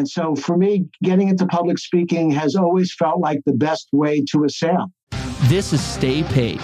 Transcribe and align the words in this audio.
And 0.00 0.08
so 0.08 0.34
for 0.34 0.56
me, 0.56 0.86
getting 1.02 1.28
into 1.28 1.44
public 1.44 1.78
speaking 1.78 2.30
has 2.30 2.56
always 2.56 2.94
felt 2.94 3.20
like 3.20 3.42
the 3.44 3.52
best 3.52 3.90
way 3.92 4.24
to 4.30 4.44
a 4.44 4.48
sale. 4.48 4.90
This 5.42 5.74
is 5.74 5.82
Stay 5.82 6.22
Paid, 6.22 6.58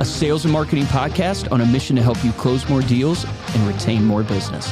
a 0.00 0.04
sales 0.04 0.44
and 0.44 0.52
marketing 0.52 0.84
podcast 0.84 1.50
on 1.50 1.62
a 1.62 1.66
mission 1.66 1.96
to 1.96 2.02
help 2.02 2.22
you 2.22 2.32
close 2.32 2.68
more 2.68 2.82
deals 2.82 3.24
and 3.24 3.66
retain 3.66 4.04
more 4.04 4.22
business. 4.22 4.70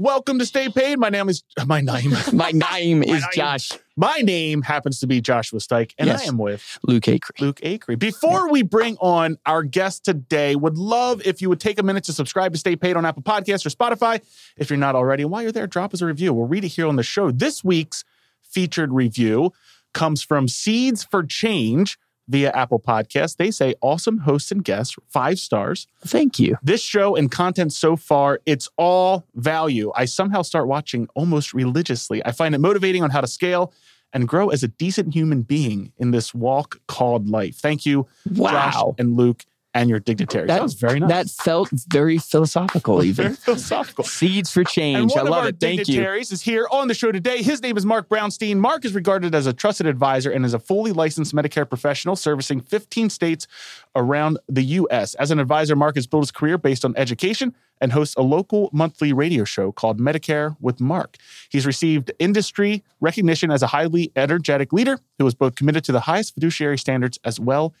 Welcome 0.00 0.38
to 0.38 0.46
Stay 0.46 0.70
Paid. 0.70 0.98
My 0.98 1.10
name 1.10 1.28
is 1.28 1.44
my 1.66 1.82
name. 1.82 2.14
My 2.32 2.52
name 2.52 3.02
is 3.02 3.20
name. 3.20 3.22
Josh 3.34 3.70
My 3.98 4.22
name 4.22 4.62
happens 4.62 4.98
to 5.00 5.06
be 5.06 5.20
Joshua 5.20 5.58
Stike, 5.58 5.92
and 5.98 6.06
Yes. 6.06 6.22
I 6.24 6.28
am 6.28 6.38
with 6.38 6.78
Luke 6.82 7.06
Acre. 7.06 7.34
Luke 7.38 7.60
Acree. 7.60 7.98
Before 7.98 8.50
we 8.50 8.62
bring 8.62 8.96
on 8.96 9.36
our 9.44 9.62
guest 9.62 10.06
today, 10.06 10.56
would 10.56 10.78
love 10.78 11.20
if 11.26 11.42
you 11.42 11.50
would 11.50 11.60
take 11.60 11.78
a 11.78 11.82
minute 11.82 12.04
to 12.04 12.14
subscribe 12.14 12.52
to 12.52 12.58
Stay 12.58 12.76
Paid 12.76 12.96
on 12.96 13.04
Apple 13.04 13.22
Podcasts 13.22 13.66
or 13.66 13.68
Spotify. 13.68 14.22
If 14.56 14.70
you're 14.70 14.78
not 14.78 14.94
already, 14.94 15.24
and 15.24 15.30
while 15.30 15.42
you're 15.42 15.52
there, 15.52 15.66
drop 15.66 15.92
us 15.92 16.00
a 16.00 16.06
review. 16.06 16.32
We'll 16.32 16.48
read 16.48 16.64
it 16.64 16.68
here 16.68 16.86
on 16.86 16.96
the 16.96 17.02
show. 17.02 17.30
This 17.30 17.62
week's 17.62 18.02
featured 18.40 18.94
review 18.94 19.52
comes 19.92 20.22
from 20.22 20.48
Seeds 20.48 21.04
for 21.04 21.22
Change 21.24 21.98
via 22.30 22.50
Apple 22.52 22.80
Podcasts. 22.80 23.36
They 23.36 23.50
say 23.50 23.74
awesome 23.82 24.18
hosts 24.18 24.50
and 24.52 24.64
guests, 24.64 24.96
five 25.08 25.38
stars. 25.38 25.86
Thank 26.06 26.38
you. 26.38 26.56
This 26.62 26.80
show 26.82 27.16
and 27.16 27.30
content 27.30 27.72
so 27.72 27.96
far, 27.96 28.40
it's 28.46 28.68
all 28.78 29.26
value. 29.34 29.92
I 29.96 30.04
somehow 30.06 30.42
start 30.42 30.68
watching 30.68 31.08
almost 31.14 31.52
religiously. 31.52 32.24
I 32.24 32.32
find 32.32 32.54
it 32.54 32.58
motivating 32.58 33.02
on 33.02 33.10
how 33.10 33.20
to 33.20 33.26
scale 33.26 33.72
and 34.12 34.26
grow 34.26 34.48
as 34.48 34.62
a 34.62 34.68
decent 34.68 35.14
human 35.14 35.42
being 35.42 35.92
in 35.98 36.10
this 36.10 36.34
walk 36.34 36.80
called 36.88 37.28
life. 37.28 37.56
Thank 37.56 37.84
you, 37.86 38.06
Josh 38.32 38.74
Wow. 38.74 38.94
and 38.98 39.16
Luke 39.16 39.44
and 39.74 39.88
your 39.88 40.00
dignitaries. 40.00 40.48
That, 40.48 40.62
was 40.62 40.74
very 40.74 40.98
nice. 40.98 41.08
That 41.08 41.28
felt 41.28 41.70
very 41.88 42.18
philosophical, 42.18 42.96
very 42.96 43.08
even. 43.08 43.34
philosophical. 43.34 44.04
Seeds 44.04 44.50
for 44.50 44.64
change. 44.64 45.12
I 45.16 45.22
love 45.22 45.46
it. 45.46 45.60
Thank 45.60 45.80
you. 45.80 45.84
dignitaries 45.84 46.32
is 46.32 46.42
here 46.42 46.66
on 46.72 46.88
the 46.88 46.94
show 46.94 47.12
today. 47.12 47.42
His 47.42 47.62
name 47.62 47.76
is 47.76 47.86
Mark 47.86 48.08
Brownstein. 48.08 48.56
Mark 48.56 48.84
is 48.84 48.94
regarded 48.94 49.34
as 49.34 49.46
a 49.46 49.52
trusted 49.52 49.86
advisor 49.86 50.30
and 50.30 50.44
is 50.44 50.54
a 50.54 50.58
fully 50.58 50.92
licensed 50.92 51.34
Medicare 51.34 51.68
professional 51.68 52.16
servicing 52.16 52.60
15 52.60 53.10
states 53.10 53.46
around 53.94 54.38
the 54.48 54.62
U.S. 54.62 55.14
As 55.14 55.30
an 55.30 55.38
advisor, 55.38 55.76
Mark 55.76 55.94
has 55.94 56.06
built 56.06 56.24
his 56.24 56.32
career 56.32 56.58
based 56.58 56.84
on 56.84 56.94
education 56.96 57.54
and 57.80 57.92
hosts 57.92 58.14
a 58.16 58.22
local 58.22 58.70
monthly 58.72 59.12
radio 59.12 59.44
show 59.44 59.72
called 59.72 59.98
Medicare 59.98 60.56
with 60.60 60.80
Mark. 60.80 61.16
He's 61.48 61.64
received 61.64 62.12
industry 62.18 62.82
recognition 63.00 63.50
as 63.50 63.62
a 63.62 63.68
highly 63.68 64.12
energetic 64.16 64.72
leader 64.72 64.98
who 65.18 65.26
is 65.26 65.34
both 65.34 65.54
committed 65.54 65.84
to 65.84 65.92
the 65.92 66.00
highest 66.00 66.34
fiduciary 66.34 66.76
standards 66.76 67.18
as 67.24 67.40
well 67.40 67.72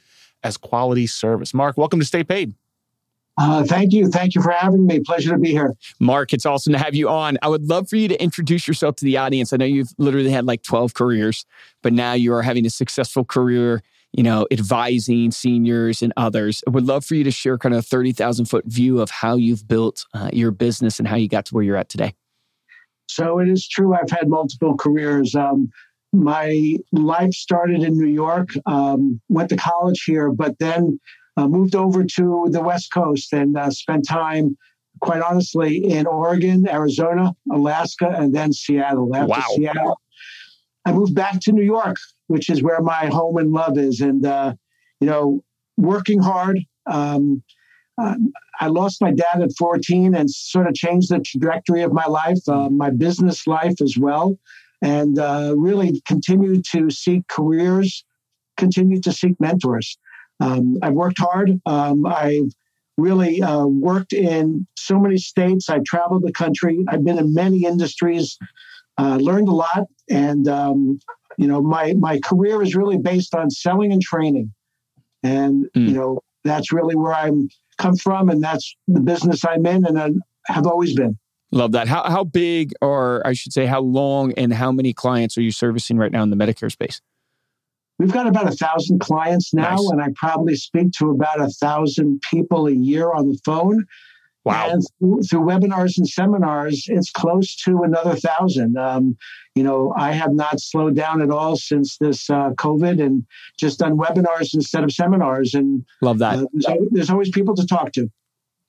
as 0.42 0.56
quality 0.56 1.06
service. 1.06 1.54
Mark, 1.54 1.76
welcome 1.76 2.00
to 2.00 2.06
Stay 2.06 2.24
Paid. 2.24 2.54
Uh, 3.38 3.64
thank 3.64 3.92
you. 3.92 4.08
Thank 4.08 4.34
you 4.34 4.42
for 4.42 4.50
having 4.50 4.86
me. 4.86 5.00
Pleasure 5.00 5.30
to 5.30 5.38
be 5.38 5.50
here. 5.50 5.74
Mark, 5.98 6.34
it's 6.34 6.44
awesome 6.44 6.74
to 6.74 6.78
have 6.78 6.94
you 6.94 7.08
on. 7.08 7.38
I 7.40 7.48
would 7.48 7.68
love 7.68 7.88
for 7.88 7.96
you 7.96 8.06
to 8.08 8.22
introduce 8.22 8.68
yourself 8.68 8.96
to 8.96 9.04
the 9.04 9.16
audience. 9.16 9.52
I 9.52 9.56
know 9.56 9.64
you've 9.64 9.92
literally 9.96 10.30
had 10.30 10.44
like 10.44 10.62
12 10.62 10.92
careers, 10.92 11.46
but 11.82 11.94
now 11.94 12.12
you 12.12 12.34
are 12.34 12.42
having 12.42 12.66
a 12.66 12.70
successful 12.70 13.24
career, 13.24 13.82
you 14.12 14.22
know, 14.22 14.46
advising 14.50 15.30
seniors 15.30 16.02
and 16.02 16.12
others. 16.18 16.62
I 16.66 16.70
would 16.70 16.84
love 16.84 17.04
for 17.04 17.14
you 17.14 17.24
to 17.24 17.30
share 17.30 17.56
kind 17.56 17.74
of 17.74 17.78
a 17.78 17.82
30,000 17.82 18.44
foot 18.44 18.66
view 18.66 19.00
of 19.00 19.10
how 19.10 19.36
you've 19.36 19.66
built 19.66 20.04
uh, 20.12 20.28
your 20.34 20.50
business 20.50 20.98
and 20.98 21.08
how 21.08 21.16
you 21.16 21.28
got 21.28 21.46
to 21.46 21.54
where 21.54 21.64
you're 21.64 21.76
at 21.76 21.88
today. 21.88 22.14
So 23.08 23.38
it 23.38 23.48
is 23.48 23.66
true. 23.66 23.94
I've 23.94 24.10
had 24.10 24.28
multiple 24.28 24.76
careers. 24.76 25.34
Um, 25.34 25.70
my 26.12 26.76
life 26.92 27.32
started 27.32 27.82
in 27.82 27.96
New 27.96 28.08
York. 28.08 28.48
Um, 28.66 29.20
went 29.28 29.48
to 29.50 29.56
college 29.56 30.02
here, 30.04 30.30
but 30.30 30.58
then 30.58 30.98
uh, 31.36 31.46
moved 31.46 31.74
over 31.74 32.04
to 32.04 32.48
the 32.50 32.60
West 32.62 32.92
Coast 32.92 33.32
and 33.32 33.56
uh, 33.56 33.70
spent 33.70 34.06
time, 34.06 34.56
quite 35.00 35.22
honestly, 35.22 35.76
in 35.84 36.06
Oregon, 36.06 36.68
Arizona, 36.68 37.34
Alaska, 37.52 38.08
and 38.08 38.34
then 38.34 38.52
Seattle. 38.52 39.14
After 39.14 39.28
Wow. 39.28 39.44
Seattle, 39.54 40.00
I 40.84 40.92
moved 40.92 41.14
back 41.14 41.40
to 41.42 41.52
New 41.52 41.62
York, 41.64 41.96
which 42.26 42.50
is 42.50 42.62
where 42.62 42.80
my 42.80 43.06
home 43.06 43.36
and 43.36 43.52
love 43.52 43.78
is. 43.78 44.00
And 44.00 44.26
uh, 44.26 44.54
you 45.00 45.06
know, 45.06 45.42
working 45.76 46.20
hard. 46.20 46.60
Um, 46.86 47.42
uh, 48.00 48.14
I 48.60 48.68
lost 48.68 49.00
my 49.00 49.12
dad 49.12 49.42
at 49.42 49.50
14 49.58 50.14
and 50.14 50.30
sort 50.30 50.66
of 50.66 50.74
changed 50.74 51.10
the 51.10 51.20
trajectory 51.20 51.82
of 51.82 51.92
my 51.92 52.06
life, 52.06 52.38
uh, 52.48 52.68
my 52.70 52.90
business 52.90 53.46
life 53.46 53.80
as 53.82 53.96
well, 53.98 54.38
and 54.82 55.18
uh, 55.18 55.54
really 55.56 56.00
continue 56.06 56.62
to 56.72 56.90
seek 56.90 57.26
careers, 57.28 58.04
continue 58.56 59.00
to 59.00 59.12
seek 59.12 59.38
mentors. 59.40 59.98
Um, 60.40 60.78
I've 60.82 60.94
worked 60.94 61.18
hard. 61.18 61.60
Um, 61.66 62.06
I've 62.06 62.50
really 62.96 63.42
uh, 63.42 63.66
worked 63.66 64.12
in 64.12 64.66
so 64.76 64.98
many 64.98 65.18
states. 65.18 65.68
I 65.68 65.80
traveled 65.86 66.22
the 66.22 66.32
country. 66.32 66.84
I've 66.88 67.04
been 67.04 67.18
in 67.18 67.34
many 67.34 67.64
industries, 67.64 68.38
uh, 68.98 69.16
learned 69.16 69.48
a 69.48 69.52
lot, 69.52 69.86
and 70.08 70.48
um, 70.48 70.98
you 71.36 71.46
know, 71.46 71.62
my 71.62 71.94
my 71.94 72.18
career 72.20 72.62
is 72.62 72.74
really 72.74 72.98
based 72.98 73.34
on 73.34 73.50
selling 73.50 73.92
and 73.92 74.02
training, 74.02 74.52
and 75.22 75.66
Mm. 75.76 75.88
you 75.88 75.94
know, 75.94 76.20
that's 76.44 76.72
really 76.72 76.96
where 76.96 77.14
I'm 77.14 77.48
come 77.78 77.96
from, 77.96 78.28
and 78.28 78.42
that's 78.42 78.76
the 78.88 79.00
business 79.00 79.44
I'm 79.44 79.64
in, 79.66 79.86
and 79.86 79.98
I 79.98 80.10
have 80.52 80.66
always 80.66 80.94
been. 80.94 81.18
Love 81.52 81.72
that. 81.72 81.88
How, 81.88 82.04
how 82.08 82.24
big, 82.24 82.72
or 82.80 83.26
I 83.26 83.32
should 83.32 83.52
say, 83.52 83.66
how 83.66 83.80
long 83.80 84.32
and 84.34 84.52
how 84.54 84.70
many 84.70 84.92
clients 84.92 85.36
are 85.36 85.42
you 85.42 85.50
servicing 85.50 85.96
right 85.96 86.12
now 86.12 86.22
in 86.22 86.30
the 86.30 86.36
Medicare 86.36 86.70
space? 86.70 87.00
We've 87.98 88.12
got 88.12 88.26
about 88.26 88.48
a 88.48 88.52
thousand 88.56 89.00
clients 89.00 89.52
now, 89.52 89.76
Nice. 89.76 89.90
and 89.90 90.00
I 90.00 90.06
probably 90.14 90.56
speak 90.56 90.92
to 90.98 91.10
about 91.10 91.40
a 91.40 91.48
thousand 91.48 92.22
people 92.30 92.66
a 92.66 92.72
year 92.72 93.12
on 93.12 93.28
the 93.28 93.38
phone. 93.44 93.84
Wow. 94.44 94.70
And 94.70 94.82
through, 94.98 95.22
through 95.24 95.40
webinars 95.40 95.98
and 95.98 96.08
seminars, 96.08 96.84
it's 96.86 97.10
close 97.10 97.54
to 97.64 97.82
another 97.82 98.14
thousand. 98.14 98.78
Um, 98.78 99.18
you 99.54 99.62
know, 99.62 99.92
I 99.98 100.12
have 100.12 100.32
not 100.32 100.60
slowed 100.60 100.94
down 100.96 101.20
at 101.20 101.30
all 101.30 101.56
since 101.56 101.98
this 101.98 102.30
uh, 102.30 102.50
COVID 102.52 103.04
and 103.04 103.26
just 103.58 103.80
done 103.80 103.98
webinars 103.98 104.54
instead 104.54 104.82
of 104.82 104.92
seminars. 104.92 105.52
And 105.52 105.84
Love 106.00 106.20
that. 106.20 106.38
uh, 106.38 106.46
there's, 106.54 106.66
al- 106.66 106.86
there's 106.90 107.10
always 107.10 107.28
people 107.30 107.54
to 107.56 107.66
talk 107.66 107.92
to. 107.92 108.08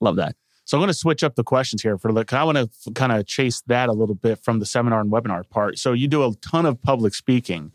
Love 0.00 0.16
that. 0.16 0.36
So 0.72 0.78
I'm 0.78 0.80
going 0.80 0.88
to 0.88 0.94
switch 0.94 1.22
up 1.22 1.34
the 1.34 1.44
questions 1.44 1.82
here 1.82 1.98
for 1.98 2.10
like 2.12 2.32
I 2.32 2.42
want 2.44 2.56
to 2.56 2.92
kind 2.94 3.12
of 3.12 3.26
chase 3.26 3.60
that 3.66 3.90
a 3.90 3.92
little 3.92 4.14
bit 4.14 4.42
from 4.42 4.58
the 4.58 4.64
seminar 4.64 5.02
and 5.02 5.12
webinar 5.12 5.46
part. 5.50 5.78
So 5.78 5.92
you 5.92 6.08
do 6.08 6.24
a 6.24 6.34
ton 6.36 6.64
of 6.64 6.80
public 6.80 7.14
speaking. 7.14 7.72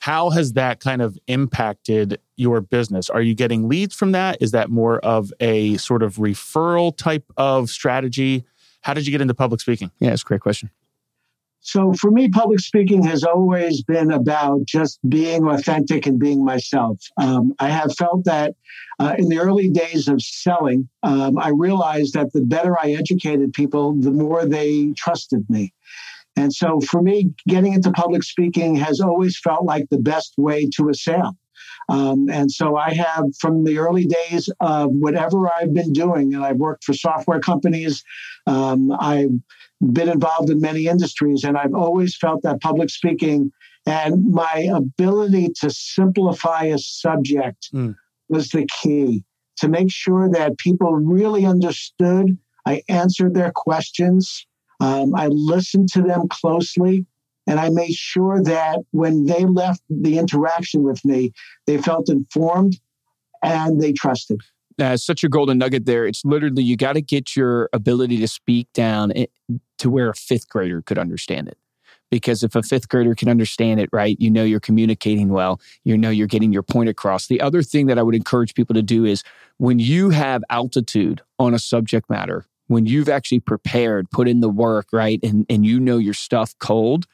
How 0.00 0.30
has 0.30 0.54
that 0.54 0.80
kind 0.80 1.00
of 1.00 1.16
impacted 1.28 2.18
your 2.34 2.60
business? 2.60 3.08
Are 3.08 3.22
you 3.22 3.36
getting 3.36 3.68
leads 3.68 3.94
from 3.94 4.10
that? 4.10 4.38
Is 4.40 4.50
that 4.50 4.68
more 4.68 4.98
of 4.98 5.32
a 5.38 5.76
sort 5.76 6.02
of 6.02 6.16
referral 6.16 6.96
type 6.96 7.22
of 7.36 7.70
strategy? 7.70 8.44
How 8.80 8.94
did 8.94 9.06
you 9.06 9.12
get 9.12 9.20
into 9.20 9.34
public 9.34 9.60
speaking? 9.60 9.92
Yeah, 10.00 10.10
that's 10.10 10.22
a 10.22 10.24
great 10.24 10.40
question. 10.40 10.70
So 11.64 11.94
for 11.94 12.10
me, 12.10 12.28
public 12.28 12.60
speaking 12.60 13.02
has 13.04 13.24
always 13.24 13.82
been 13.82 14.12
about 14.12 14.66
just 14.66 14.98
being 15.08 15.48
authentic 15.48 16.06
and 16.06 16.18
being 16.18 16.44
myself. 16.44 17.00
Um, 17.16 17.54
I 17.58 17.70
have 17.70 17.96
felt 17.96 18.26
that 18.26 18.54
uh, 18.98 19.14
in 19.16 19.30
the 19.30 19.38
early 19.38 19.70
days 19.70 20.06
of 20.06 20.20
selling, 20.20 20.90
um, 21.02 21.38
I 21.38 21.48
realized 21.48 22.12
that 22.14 22.34
the 22.34 22.42
better 22.42 22.78
I 22.78 22.92
educated 22.92 23.54
people, 23.54 23.94
the 23.98 24.10
more 24.10 24.44
they 24.44 24.92
trusted 24.92 25.48
me. 25.48 25.72
And 26.36 26.52
so 26.52 26.80
for 26.80 27.00
me, 27.00 27.30
getting 27.48 27.72
into 27.72 27.90
public 27.92 28.24
speaking 28.24 28.76
has 28.76 29.00
always 29.00 29.38
felt 29.38 29.64
like 29.64 29.88
the 29.88 29.98
best 29.98 30.34
way 30.36 30.68
to 30.76 30.90
a 30.90 30.94
sale. 30.94 31.34
Um, 31.88 32.28
and 32.30 32.50
so 32.50 32.76
I 32.76 32.94
have, 32.94 33.24
from 33.38 33.64
the 33.64 33.78
early 33.78 34.06
days 34.06 34.48
of 34.60 34.90
whatever 34.90 35.50
I've 35.52 35.74
been 35.74 35.92
doing, 35.92 36.34
and 36.34 36.44
I've 36.44 36.56
worked 36.56 36.84
for 36.84 36.94
software 36.94 37.40
companies, 37.40 38.02
um, 38.46 38.90
I've 38.98 39.30
been 39.92 40.08
involved 40.08 40.50
in 40.50 40.60
many 40.60 40.86
industries, 40.86 41.44
and 41.44 41.56
I've 41.58 41.74
always 41.74 42.16
felt 42.16 42.42
that 42.42 42.60
public 42.60 42.90
speaking 42.90 43.52
and 43.86 44.30
my 44.30 44.70
ability 44.74 45.50
to 45.60 45.70
simplify 45.70 46.64
a 46.64 46.78
subject 46.78 47.68
Mm. 47.74 47.94
was 48.28 48.48
the 48.48 48.66
key 48.80 49.24
to 49.58 49.68
make 49.68 49.90
sure 49.90 50.30
that 50.30 50.58
people 50.58 50.94
really 50.94 51.44
understood. 51.44 52.38
I 52.66 52.82
answered 52.88 53.34
their 53.34 53.52
questions. 53.54 54.46
Um, 54.80 55.14
I 55.14 55.28
listened 55.28 55.90
to 55.92 56.02
them 56.02 56.28
closely. 56.28 57.06
And 57.46 57.60
I 57.60 57.68
made 57.68 57.94
sure 57.94 58.42
that 58.42 58.78
when 58.92 59.26
they 59.26 59.44
left 59.44 59.82
the 59.90 60.18
interaction 60.18 60.82
with 60.82 61.04
me, 61.04 61.32
they 61.66 61.78
felt 61.78 62.08
informed 62.08 62.78
and 63.42 63.80
they 63.80 63.92
trusted. 63.92 64.40
uh, 64.80 64.96
such 64.96 65.22
a 65.24 65.28
golden 65.28 65.58
nugget 65.58 65.84
there. 65.86 66.06
It's 66.06 66.24
literally 66.24 66.62
you 66.62 66.76
got 66.76 66.94
to 66.94 67.02
get 67.02 67.36
your 67.36 67.68
ability 67.72 68.18
to 68.18 68.28
speak 68.28 68.72
down 68.72 69.12
to 69.78 69.90
where 69.90 70.08
a 70.08 70.14
fifth 70.14 70.48
grader 70.48 70.82
could 70.82 70.98
understand 70.98 71.48
it. 71.48 71.58
Because 72.10 72.42
if 72.42 72.54
a 72.54 72.62
fifth 72.62 72.88
grader 72.88 73.14
can 73.14 73.28
understand 73.28 73.80
it, 73.80 73.88
right, 73.92 74.16
you 74.20 74.30
know 74.30 74.44
you're 74.44 74.60
communicating 74.60 75.30
well, 75.30 75.60
you 75.84 75.98
know 75.98 76.10
you're 76.10 76.26
getting 76.26 76.52
your 76.52 76.62
point 76.62 76.88
across. 76.88 77.26
The 77.26 77.40
other 77.40 77.62
thing 77.62 77.86
that 77.86 77.98
I 77.98 78.02
would 78.02 78.14
encourage 78.14 78.54
people 78.54 78.74
to 78.74 78.82
do 78.82 79.04
is 79.04 79.24
when 79.58 79.78
you 79.78 80.10
have 80.10 80.44
altitude 80.48 81.22
on 81.38 81.54
a 81.54 81.58
subject 81.58 82.08
matter, 82.08 82.46
when 82.68 82.86
you've 82.86 83.08
actually 83.08 83.40
prepared, 83.40 84.10
put 84.10 84.28
in 84.28 84.40
the 84.40 84.48
work, 84.48 84.88
right, 84.92 85.18
and, 85.22 85.44
and 85.48 85.66
you 85.66 85.80
know 85.80 85.98
your 85.98 86.14
stuff 86.14 86.54
cold, 86.58 87.06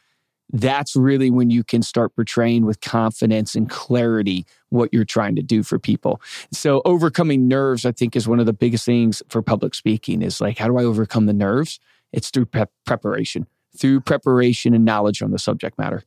that's 0.53 0.97
really 0.97 1.31
when 1.31 1.51
you 1.51 1.63
can 1.65 1.83
start 1.83 2.15
portraying 2.15 2.65
with 2.65 2.81
confidence 2.81 3.55
and 3.55 3.69
clarity 3.69 4.47
what 4.71 4.93
you're 4.93 5.05
trying 5.05 5.37
to 5.37 5.43
do 5.43 5.63
for 5.63 5.79
people. 5.79 6.21
So 6.53 6.83
overcoming 6.85 7.49
nerves, 7.49 7.85
I 7.85 7.93
think, 7.93 8.17
is 8.17 8.29
one 8.29 8.41
of 8.41 8.47
the 8.47 8.53
biggest 8.53 8.85
things 8.85 9.23
for 9.29 9.43
public 9.43 9.75
speaking 9.75 10.23
is 10.23 10.41
like, 10.41 10.59
how 10.59 10.67
do 10.67 10.79
I 10.79 10.85
overcome 10.85 11.27
the 11.27 11.33
nerves? 11.33 11.79
It's 12.13 12.31
through 12.31 12.47
pre- 12.47 12.65
preparation, 12.87 13.47
through 13.77 14.01
preparation 14.01 14.75
and 14.75 14.85
knowledge 14.85 15.23
on 15.23 15.31
the 15.31 15.39
subject 15.39 15.79
matter. 15.79 16.03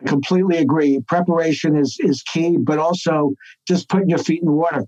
I 0.00 0.04
completely 0.04 0.58
agree. 0.58 1.00
Preparation 1.00 1.76
is 1.76 1.96
is 2.00 2.22
key, 2.22 2.56
but 2.56 2.78
also 2.78 3.34
just 3.66 3.88
putting 3.88 4.08
your 4.08 4.18
feet 4.18 4.40
in 4.40 4.46
the 4.46 4.52
water. 4.52 4.84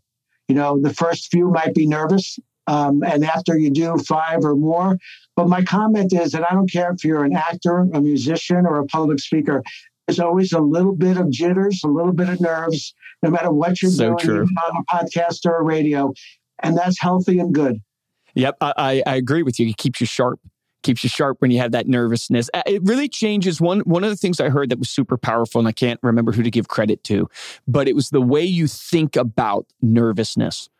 You 0.48 0.54
know, 0.54 0.80
the 0.80 0.94
first 0.94 1.30
few 1.30 1.50
might 1.50 1.74
be 1.74 1.86
nervous, 1.86 2.38
um, 2.70 3.02
and 3.02 3.24
after 3.24 3.58
you 3.58 3.68
do 3.68 3.98
five 3.98 4.44
or 4.44 4.54
more. 4.54 4.96
But 5.34 5.48
my 5.48 5.62
comment 5.62 6.12
is 6.12 6.32
that 6.32 6.48
I 6.48 6.54
don't 6.54 6.70
care 6.70 6.92
if 6.92 7.04
you're 7.04 7.24
an 7.24 7.34
actor, 7.34 7.80
a 7.92 8.00
musician, 8.00 8.64
or 8.64 8.78
a 8.78 8.86
public 8.86 9.18
speaker. 9.18 9.62
There's 10.06 10.20
always 10.20 10.52
a 10.52 10.60
little 10.60 10.94
bit 10.94 11.16
of 11.16 11.30
jitters, 11.30 11.82
a 11.84 11.88
little 11.88 12.12
bit 12.12 12.28
of 12.28 12.40
nerves, 12.40 12.94
no 13.22 13.30
matter 13.30 13.50
what 13.50 13.82
you're 13.82 13.90
So 13.90 14.14
doing, 14.14 14.40
on 14.40 14.76
a 14.76 14.84
podcast 14.84 15.46
or 15.46 15.56
a 15.56 15.64
radio, 15.64 16.12
and 16.62 16.76
that's 16.76 17.00
healthy 17.00 17.38
and 17.38 17.52
good. 17.52 17.80
Yep, 18.34 18.56
I, 18.60 19.02
I 19.04 19.16
agree 19.16 19.42
with 19.42 19.58
you. 19.58 19.68
It 19.68 19.76
keeps 19.76 20.00
you 20.00 20.06
sharp. 20.06 20.40
Keeps 20.82 21.04
you 21.04 21.10
sharp 21.10 21.40
when 21.40 21.50
you 21.50 21.58
have 21.58 21.72
that 21.72 21.88
nervousness. 21.88 22.48
It 22.66 22.82
really 22.84 23.08
changes. 23.08 23.60
One 23.60 23.80
one 23.80 24.04
of 24.04 24.10
the 24.10 24.16
things 24.16 24.40
I 24.40 24.48
heard 24.48 24.70
that 24.70 24.78
was 24.78 24.90
super 24.90 25.16
powerful, 25.16 25.58
and 25.58 25.68
I 25.68 25.72
can't 25.72 26.00
remember 26.02 26.32
who 26.32 26.42
to 26.42 26.50
give 26.50 26.68
credit 26.68 27.04
to, 27.04 27.28
but 27.68 27.88
it 27.88 27.94
was 27.94 28.10
the 28.10 28.20
way 28.20 28.44
you 28.44 28.66
think 28.66 29.16
about 29.16 29.66
nervousness. 29.82 30.70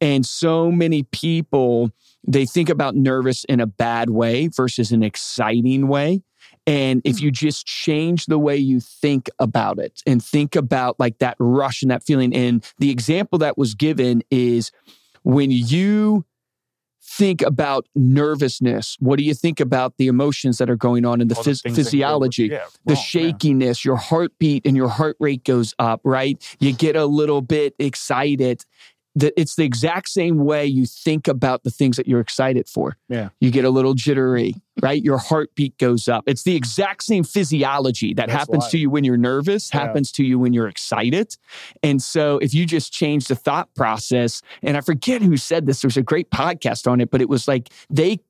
And 0.00 0.24
so 0.24 0.72
many 0.72 1.02
people 1.04 1.92
they 2.26 2.46
think 2.46 2.68
about 2.68 2.96
nervous 2.96 3.44
in 3.44 3.60
a 3.60 3.66
bad 3.66 4.10
way 4.10 4.48
versus 4.48 4.92
an 4.92 5.02
exciting 5.02 5.88
way. 5.88 6.22
And 6.66 7.00
if 7.04 7.18
hmm. 7.18 7.24
you 7.24 7.30
just 7.30 7.66
change 7.66 8.26
the 8.26 8.38
way 8.38 8.56
you 8.56 8.80
think 8.80 9.30
about 9.38 9.78
it 9.78 10.02
and 10.06 10.22
think 10.22 10.54
about 10.54 11.00
like 11.00 11.18
that 11.18 11.36
rush 11.38 11.82
and 11.82 11.90
that 11.90 12.04
feeling, 12.04 12.34
and 12.34 12.64
the 12.78 12.90
example 12.90 13.38
that 13.38 13.56
was 13.56 13.74
given 13.74 14.22
is 14.30 14.70
when 15.22 15.50
you 15.50 16.24
think 17.02 17.42
about 17.42 17.86
nervousness, 17.94 18.96
what 19.00 19.18
do 19.18 19.24
you 19.24 19.34
think 19.34 19.60
about 19.60 19.96
the 19.96 20.06
emotions 20.06 20.58
that 20.58 20.70
are 20.70 20.76
going 20.76 21.04
on 21.04 21.20
in 21.20 21.28
the, 21.28 21.34
the 21.34 21.40
phys- 21.40 21.64
go- 21.64 21.74
physiology? 21.74 22.46
yeah, 22.46 22.66
the 22.84 22.94
wrong, 22.94 22.96
yeah. 22.96 23.02
shakiness, 23.02 23.84
your 23.84 23.96
heartbeat 23.96 24.66
and 24.66 24.76
your 24.76 24.88
heart 24.88 25.16
rate 25.18 25.44
goes 25.44 25.74
up, 25.78 26.00
right? 26.04 26.42
You 26.60 26.72
get 26.72 26.96
a 26.96 27.06
little 27.06 27.42
bit 27.42 27.74
excited. 27.78 28.64
That 29.20 29.32
it's 29.40 29.54
the 29.56 29.64
exact 29.64 30.08
same 30.08 30.44
way 30.44 30.66
you 30.66 30.84
think 30.86 31.28
about 31.28 31.62
the 31.62 31.70
things 31.70 31.96
that 31.96 32.06
you're 32.06 32.20
excited 32.20 32.68
for. 32.68 32.96
Yeah. 33.08 33.30
You 33.40 33.50
get 33.50 33.64
a 33.64 33.70
little 33.70 33.94
jittery, 33.94 34.54
right? 34.82 35.02
Your 35.02 35.18
heartbeat 35.18 35.78
goes 35.78 36.08
up. 36.08 36.24
It's 36.26 36.42
the 36.42 36.56
exact 36.56 37.04
same 37.04 37.24
physiology 37.24 38.14
that 38.14 38.28
That's 38.28 38.38
happens 38.38 38.64
why. 38.64 38.70
to 38.70 38.78
you 38.78 38.90
when 38.90 39.04
you're 39.04 39.16
nervous, 39.16 39.70
Yeah. 39.72 39.80
happens 39.80 40.12
to 40.12 40.24
you 40.24 40.38
when 40.38 40.52
you're 40.52 40.68
excited. 40.68 41.36
And 41.82 42.02
so 42.02 42.38
if 42.38 42.52
you 42.54 42.66
just 42.66 42.92
change 42.92 43.28
the 43.28 43.34
thought 43.36 43.72
process, 43.74 44.42
and 44.62 44.76
I 44.76 44.80
forget 44.80 45.22
who 45.22 45.36
said 45.36 45.66
this, 45.66 45.82
there 45.82 45.88
was 45.88 45.96
a 45.96 46.02
great 46.02 46.30
podcast 46.30 46.90
on 46.90 47.00
it, 47.00 47.10
but 47.10 47.20
it 47.20 47.28
was 47.28 47.46
like 47.48 47.70
they 47.88 48.20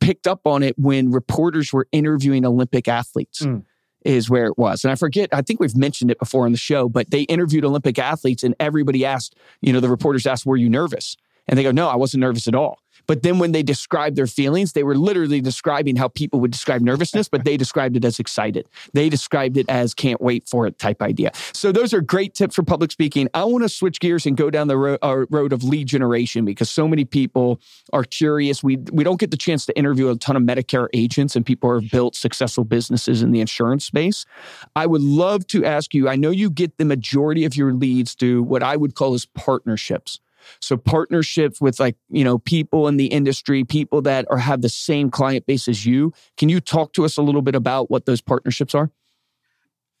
picked 0.00 0.26
up 0.26 0.46
on 0.46 0.62
it 0.62 0.78
when 0.78 1.10
reporters 1.10 1.72
were 1.72 1.86
interviewing 1.92 2.44
Olympic 2.46 2.88
athletes. 2.88 3.42
Mm. 3.42 3.64
Is 4.06 4.30
where 4.30 4.46
it 4.46 4.56
was. 4.56 4.84
And 4.84 4.92
I 4.92 4.94
forget, 4.94 5.28
I 5.32 5.42
think 5.42 5.58
we've 5.58 5.76
mentioned 5.76 6.12
it 6.12 6.18
before 6.18 6.46
on 6.46 6.52
the 6.52 6.58
show, 6.58 6.88
but 6.88 7.10
they 7.10 7.22
interviewed 7.22 7.64
Olympic 7.64 7.98
athletes 7.98 8.44
and 8.44 8.54
everybody 8.60 9.04
asked, 9.04 9.34
you 9.60 9.72
know, 9.72 9.80
the 9.80 9.88
reporters 9.88 10.26
asked, 10.26 10.46
Were 10.46 10.56
you 10.56 10.68
nervous? 10.68 11.16
And 11.48 11.58
they 11.58 11.64
go, 11.64 11.72
No, 11.72 11.88
I 11.88 11.96
wasn't 11.96 12.20
nervous 12.20 12.46
at 12.46 12.54
all. 12.54 12.78
But 13.06 13.22
then 13.22 13.38
when 13.38 13.52
they 13.52 13.62
described 13.62 14.16
their 14.16 14.26
feelings, 14.26 14.72
they 14.72 14.82
were 14.82 14.96
literally 14.96 15.40
describing 15.40 15.96
how 15.96 16.08
people 16.08 16.40
would 16.40 16.50
describe 16.50 16.80
nervousness, 16.80 17.28
but 17.28 17.44
they 17.46 17.56
described 17.56 17.96
it 17.96 18.04
as 18.04 18.18
excited. 18.18 18.68
They 18.92 19.08
described 19.08 19.56
it 19.56 19.68
as 19.68 19.94
can't 19.94 20.20
wait 20.20 20.48
for 20.48 20.66
it 20.66 20.78
type 20.78 21.02
idea. 21.02 21.30
So 21.52 21.72
those 21.72 21.94
are 21.94 22.00
great 22.00 22.34
tips 22.34 22.56
for 22.56 22.62
public 22.62 22.90
speaking. 22.90 23.28
I 23.34 23.44
want 23.44 23.62
to 23.62 23.68
switch 23.68 24.00
gears 24.00 24.26
and 24.26 24.36
go 24.36 24.50
down 24.50 24.68
the 24.68 24.76
ro- 24.76 24.98
uh, 25.02 25.26
road 25.30 25.52
of 25.52 25.62
lead 25.62 25.86
generation 25.86 26.44
because 26.44 26.70
so 26.70 26.88
many 26.88 27.04
people 27.04 27.60
are 27.92 28.04
curious. 28.04 28.62
We 28.62 28.76
we 28.92 29.04
don't 29.04 29.20
get 29.20 29.30
the 29.30 29.36
chance 29.36 29.66
to 29.66 29.78
interview 29.78 30.08
a 30.08 30.16
ton 30.16 30.36
of 30.36 30.42
Medicare 30.42 30.88
agents 30.92 31.36
and 31.36 31.44
people 31.44 31.70
who 31.70 31.80
have 31.80 31.90
built 31.90 32.14
successful 32.14 32.64
businesses 32.64 33.22
in 33.22 33.30
the 33.30 33.40
insurance 33.40 33.84
space. 33.84 34.26
I 34.74 34.86
would 34.86 35.02
love 35.02 35.46
to 35.48 35.64
ask 35.64 35.94
you. 35.94 36.08
I 36.08 36.16
know 36.16 36.30
you 36.30 36.50
get 36.50 36.78
the 36.78 36.84
majority 36.84 37.44
of 37.44 37.56
your 37.56 37.72
leads 37.72 38.14
through 38.14 38.42
what 38.42 38.62
I 38.62 38.76
would 38.76 38.94
call 38.94 39.14
as 39.14 39.26
partnerships. 39.26 40.20
So 40.60 40.76
partnerships 40.76 41.60
with 41.60 41.80
like, 41.80 41.96
you 42.08 42.24
know, 42.24 42.38
people 42.38 42.88
in 42.88 42.96
the 42.96 43.06
industry, 43.06 43.64
people 43.64 44.02
that 44.02 44.26
are 44.30 44.38
have 44.38 44.62
the 44.62 44.68
same 44.68 45.10
client 45.10 45.46
base 45.46 45.68
as 45.68 45.86
you. 45.86 46.12
Can 46.36 46.48
you 46.48 46.60
talk 46.60 46.92
to 46.94 47.04
us 47.04 47.16
a 47.16 47.22
little 47.22 47.42
bit 47.42 47.54
about 47.54 47.90
what 47.90 48.06
those 48.06 48.20
partnerships 48.20 48.74
are? 48.74 48.90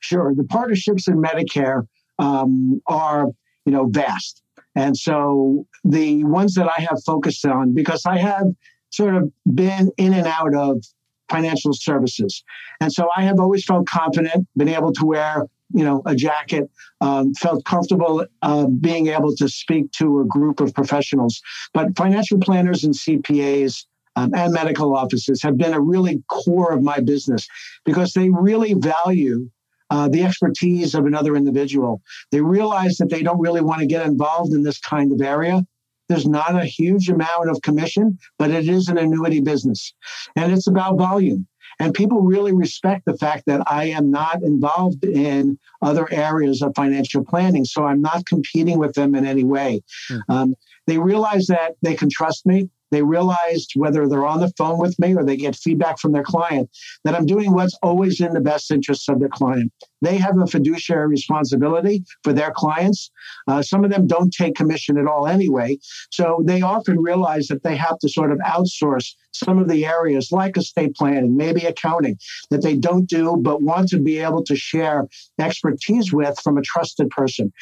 Sure. 0.00 0.32
The 0.34 0.44
partnerships 0.44 1.08
in 1.08 1.20
Medicare 1.20 1.86
um, 2.18 2.80
are, 2.86 3.26
you 3.64 3.72
know, 3.72 3.86
vast. 3.86 4.42
And 4.74 4.96
so 4.96 5.66
the 5.84 6.22
ones 6.24 6.54
that 6.54 6.68
I 6.68 6.82
have 6.82 7.02
focused 7.04 7.46
on, 7.46 7.74
because 7.74 8.04
I 8.06 8.18
have 8.18 8.46
sort 8.90 9.16
of 9.16 9.32
been 9.54 9.90
in 9.96 10.12
and 10.12 10.26
out 10.26 10.54
of 10.54 10.84
financial 11.30 11.72
services. 11.72 12.44
And 12.80 12.92
so 12.92 13.08
I 13.16 13.22
have 13.22 13.40
always 13.40 13.64
felt 13.64 13.86
confident, 13.86 14.46
been 14.56 14.68
able 14.68 14.92
to 14.92 15.04
wear, 15.04 15.46
you 15.72 15.84
know, 15.84 16.02
a 16.06 16.14
jacket, 16.14 16.70
um, 17.00 17.34
felt 17.34 17.64
comfortable 17.64 18.24
uh, 18.42 18.66
being 18.66 19.08
able 19.08 19.34
to 19.36 19.48
speak 19.48 19.90
to 19.92 20.20
a 20.20 20.24
group 20.24 20.60
of 20.60 20.74
professionals. 20.74 21.40
But 21.74 21.96
financial 21.96 22.38
planners 22.38 22.84
and 22.84 22.94
CPAs 22.94 23.84
um, 24.16 24.32
and 24.34 24.52
medical 24.52 24.96
offices 24.96 25.42
have 25.42 25.58
been 25.58 25.74
a 25.74 25.80
really 25.80 26.22
core 26.28 26.72
of 26.72 26.82
my 26.82 27.00
business 27.00 27.46
because 27.84 28.12
they 28.12 28.30
really 28.30 28.74
value 28.74 29.48
uh, 29.90 30.08
the 30.08 30.24
expertise 30.24 30.94
of 30.94 31.06
another 31.06 31.36
individual. 31.36 32.00
They 32.32 32.40
realize 32.40 32.96
that 32.96 33.10
they 33.10 33.22
don't 33.22 33.40
really 33.40 33.60
want 33.60 33.80
to 33.80 33.86
get 33.86 34.06
involved 34.06 34.52
in 34.52 34.62
this 34.62 34.80
kind 34.80 35.12
of 35.12 35.20
area. 35.20 35.62
There's 36.08 36.26
not 36.26 36.54
a 36.54 36.64
huge 36.64 37.08
amount 37.08 37.50
of 37.50 37.60
commission, 37.62 38.18
but 38.38 38.50
it 38.50 38.68
is 38.68 38.88
an 38.88 38.98
annuity 38.98 39.40
business. 39.40 39.92
And 40.36 40.52
it's 40.52 40.66
about 40.66 40.98
volume. 40.98 41.46
And 41.78 41.92
people 41.92 42.22
really 42.22 42.52
respect 42.52 43.04
the 43.04 43.16
fact 43.16 43.44
that 43.46 43.62
I 43.66 43.84
am 43.86 44.10
not 44.10 44.42
involved 44.42 45.04
in 45.04 45.58
other 45.82 46.10
areas 46.12 46.62
of 46.62 46.72
financial 46.74 47.24
planning. 47.24 47.64
So 47.64 47.84
I'm 47.84 48.00
not 48.00 48.24
competing 48.26 48.78
with 48.78 48.94
them 48.94 49.14
in 49.14 49.26
any 49.26 49.44
way. 49.44 49.82
Hmm. 50.08 50.18
Um, 50.28 50.54
they 50.86 50.98
realize 50.98 51.46
that 51.46 51.72
they 51.82 51.94
can 51.94 52.08
trust 52.10 52.46
me. 52.46 52.70
They 52.90 53.02
realized 53.02 53.72
whether 53.74 54.08
they're 54.08 54.26
on 54.26 54.40
the 54.40 54.52
phone 54.56 54.78
with 54.78 54.98
me 54.98 55.14
or 55.14 55.24
they 55.24 55.36
get 55.36 55.56
feedback 55.56 55.98
from 55.98 56.12
their 56.12 56.22
client 56.22 56.70
that 57.04 57.14
I'm 57.14 57.26
doing 57.26 57.52
what's 57.52 57.76
always 57.82 58.20
in 58.20 58.32
the 58.32 58.40
best 58.40 58.70
interests 58.70 59.08
of 59.08 59.20
their 59.20 59.28
client. 59.28 59.72
They 60.02 60.18
have 60.18 60.38
a 60.38 60.46
fiduciary 60.46 61.08
responsibility 61.08 62.04
for 62.22 62.32
their 62.32 62.52
clients. 62.54 63.10
Uh, 63.48 63.62
some 63.62 63.84
of 63.84 63.90
them 63.90 64.06
don't 64.06 64.32
take 64.32 64.54
commission 64.54 64.98
at 64.98 65.06
all 65.06 65.26
anyway. 65.26 65.78
So 66.10 66.42
they 66.44 66.62
often 66.62 67.00
realize 67.00 67.48
that 67.48 67.62
they 67.62 67.76
have 67.76 67.98
to 68.00 68.08
sort 68.08 68.30
of 68.30 68.38
outsource 68.38 69.14
some 69.32 69.58
of 69.58 69.68
the 69.68 69.84
areas 69.84 70.32
like 70.32 70.56
estate 70.56 70.94
planning, 70.94 71.36
maybe 71.36 71.62
accounting, 71.62 72.18
that 72.50 72.62
they 72.62 72.76
don't 72.76 73.08
do, 73.08 73.36
but 73.36 73.62
want 73.62 73.88
to 73.90 73.98
be 73.98 74.18
able 74.18 74.42
to 74.44 74.56
share 74.56 75.06
expertise 75.38 76.12
with 76.12 76.38
from 76.42 76.56
a 76.56 76.62
trusted 76.62 77.10
person. 77.10 77.52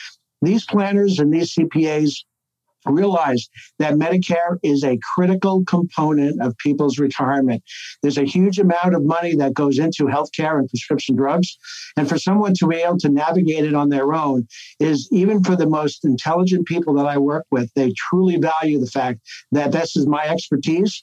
These 0.43 0.65
planners 0.67 1.19
and 1.19 1.33
these 1.33 1.55
CPAs 1.55 2.13
realize 2.87 3.49
that 3.79 3.95
Medicare 3.95 4.59
is 4.63 4.85
a 4.85 4.99
critical 5.15 5.65
component 5.65 6.41
of 6.41 6.57
people's 6.59 6.99
retirement. 6.99 7.63
There's 8.03 8.19
a 8.19 8.25
huge 8.25 8.59
amount 8.59 8.95
of 8.95 9.05
money 9.05 9.35
that 9.37 9.55
goes 9.55 9.79
into 9.79 10.05
healthcare 10.05 10.59
and 10.59 10.69
prescription 10.69 11.17
drugs. 11.17 11.57
And 11.97 12.09
for 12.09 12.19
someone 12.19 12.55
to 12.55 12.67
be 12.67 12.77
able 12.77 12.99
to 12.99 13.09
navigate 13.09 13.65
it 13.65 13.75
on 13.75 13.89
their 13.89 14.13
own 14.13 14.47
is 14.81 15.09
even 15.13 15.43
for 15.43 15.57
the 15.57 15.67
most 15.67 16.05
intelligent 16.05 16.67
people 16.67 16.95
that 16.95 17.07
I 17.07 17.19
work 17.19 17.47
with, 17.51 17.71
they 17.75 17.93
truly 17.97 18.37
value 18.37 18.79
the 18.79 18.87
fact 18.87 19.21
that 19.53 19.73
this 19.73 19.97
is 19.97 20.07
my 20.07 20.27
expertise 20.27 21.03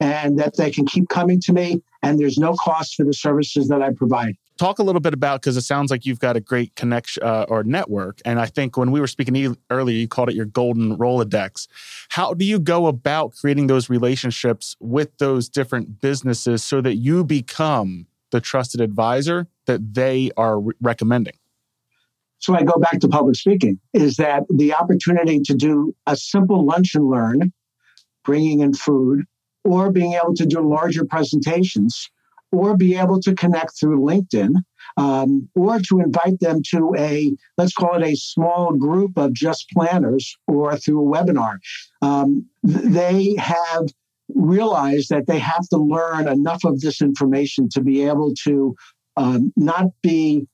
and 0.00 0.38
that 0.38 0.56
they 0.56 0.70
can 0.70 0.86
keep 0.86 1.08
coming 1.08 1.40
to 1.42 1.52
me 1.52 1.82
and 2.02 2.18
there's 2.18 2.38
no 2.38 2.54
cost 2.54 2.94
for 2.94 3.04
the 3.04 3.12
services 3.12 3.68
that 3.68 3.82
I 3.82 3.92
provide. 3.92 4.36
Talk 4.60 4.78
a 4.78 4.82
little 4.82 5.00
bit 5.00 5.14
about 5.14 5.40
because 5.40 5.56
it 5.56 5.62
sounds 5.62 5.90
like 5.90 6.04
you've 6.04 6.18
got 6.18 6.36
a 6.36 6.40
great 6.40 6.76
connection 6.76 7.22
uh, 7.22 7.46
or 7.48 7.64
network. 7.64 8.20
And 8.26 8.38
i 8.38 8.44
think 8.44 8.76
when 8.76 8.90
we 8.90 9.00
were 9.00 9.06
speaking 9.06 9.56
earlier 9.70 9.96
you 9.96 10.06
called 10.06 10.28
it 10.28 10.34
your 10.34 10.44
golden 10.44 10.98
rolodex. 10.98 11.66
How 12.10 12.34
do 12.34 12.44
you 12.44 12.58
go 12.58 12.86
about 12.86 13.34
creating 13.34 13.68
those 13.68 13.88
relationships 13.88 14.76
with 14.78 15.16
those 15.16 15.48
different 15.48 16.00
businesses 16.02 16.62
so 16.62 16.82
that 16.82 16.96
you 16.96 17.24
become 17.24 18.06
the 18.32 18.40
trusted 18.40 18.82
advisor 18.82 19.46
that 19.64 19.94
they 19.94 20.30
are 20.36 20.60
re- 20.60 20.74
recommending? 20.80 21.38
So 22.38 22.54
I 22.54 22.62
go 22.62 22.78
back 22.78 23.00
to 23.00 23.08
public 23.08 23.36
speaking 23.36 23.80
is 23.94 24.16
that 24.16 24.44
the 24.50 24.74
opportunity 24.74 25.40
to 25.40 25.54
do 25.54 25.94
a 26.06 26.16
simple 26.16 26.66
lunch 26.66 26.94
and 26.94 27.08
learn, 27.08 27.52
bringing 28.24 28.60
in 28.60 28.74
food, 28.74 29.24
or 29.64 29.90
being 29.90 30.14
able 30.14 30.34
to 30.34 30.44
do 30.44 30.60
larger 30.60 31.04
presentations, 31.04 32.10
or 32.52 32.76
be 32.76 32.96
able 32.96 33.20
to 33.20 33.34
connect 33.34 33.78
through 33.78 34.00
LinkedIn, 34.00 34.54
um, 34.96 35.48
or 35.54 35.78
to 35.78 36.00
invite 36.00 36.40
them 36.40 36.60
to 36.70 36.94
a, 36.98 37.32
let's 37.56 37.72
call 37.72 37.94
it 37.94 38.06
a 38.06 38.16
small 38.16 38.74
group 38.74 39.16
of 39.16 39.32
just 39.32 39.68
planners 39.70 40.36
or 40.46 40.76
through 40.76 41.00
a 41.00 41.16
webinar. 41.16 41.58
Um, 42.02 42.46
they 42.62 43.36
have 43.36 43.86
realized 44.34 45.10
that 45.10 45.26
they 45.26 45.38
have 45.38 45.68
to 45.68 45.76
learn 45.76 46.28
enough 46.28 46.64
of 46.64 46.80
this 46.80 47.00
information 47.00 47.68
to 47.70 47.80
be 47.80 48.02
able 48.02 48.32
to 48.44 48.74
um, 49.16 49.52
not 49.56 49.86
be 50.02 50.46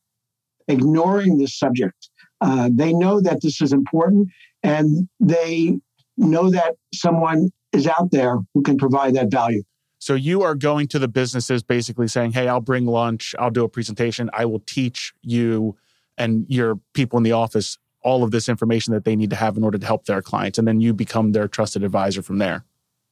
ignoring 0.69 1.39
this 1.39 1.59
subject. 1.59 2.09
Uh, 2.41 2.69
they 2.73 2.93
know 2.93 3.21
that 3.21 3.41
this 3.43 3.61
is 3.61 3.73
important 3.73 4.29
and 4.63 5.09
they 5.21 5.79
know 6.17 6.51
that 6.51 6.75
someone 6.93 7.51
is 7.73 7.87
out 7.87 8.11
there 8.11 8.39
who 8.55 8.63
can 8.63 8.77
provide 8.77 9.15
that 9.15 9.31
value. 9.31 9.63
So 10.07 10.15
you 10.15 10.43
are 10.43 10.55
going 10.55 10.87
to 10.89 11.01
the 11.01 11.09
businesses 11.09 11.65
basically 11.65 12.07
saying, 12.07 12.31
Hey, 12.31 12.47
I'll 12.47 12.61
bring 12.61 12.87
lunch, 12.87 13.35
I'll 13.41 13.51
do 13.51 13.65
a 13.65 13.69
presentation, 13.69 14.31
I 14.33 14.45
will 14.45 14.61
teach 14.61 15.13
you 15.23 15.77
and 16.17 16.47
your 16.49 16.77
people 16.95 17.17
in 17.17 17.25
the 17.25 17.33
office 17.33 17.77
all 18.03 18.23
of 18.23 18.31
this 18.31 18.49
information 18.49 18.95
that 18.95 19.05
they 19.05 19.17
need 19.17 19.31
to 19.31 19.37
have 19.37 19.57
in 19.57 19.65
order 19.65 19.79
to 19.79 19.85
help 19.85 20.05
their 20.05 20.23
clients. 20.23 20.59
And 20.59 20.69
then 20.69 20.81
you 20.81 20.95
become 20.95 21.33
their 21.33 21.49
trusted 21.49 21.83
advisor 21.83 22.23
from 22.23 22.39
there. 22.39 22.65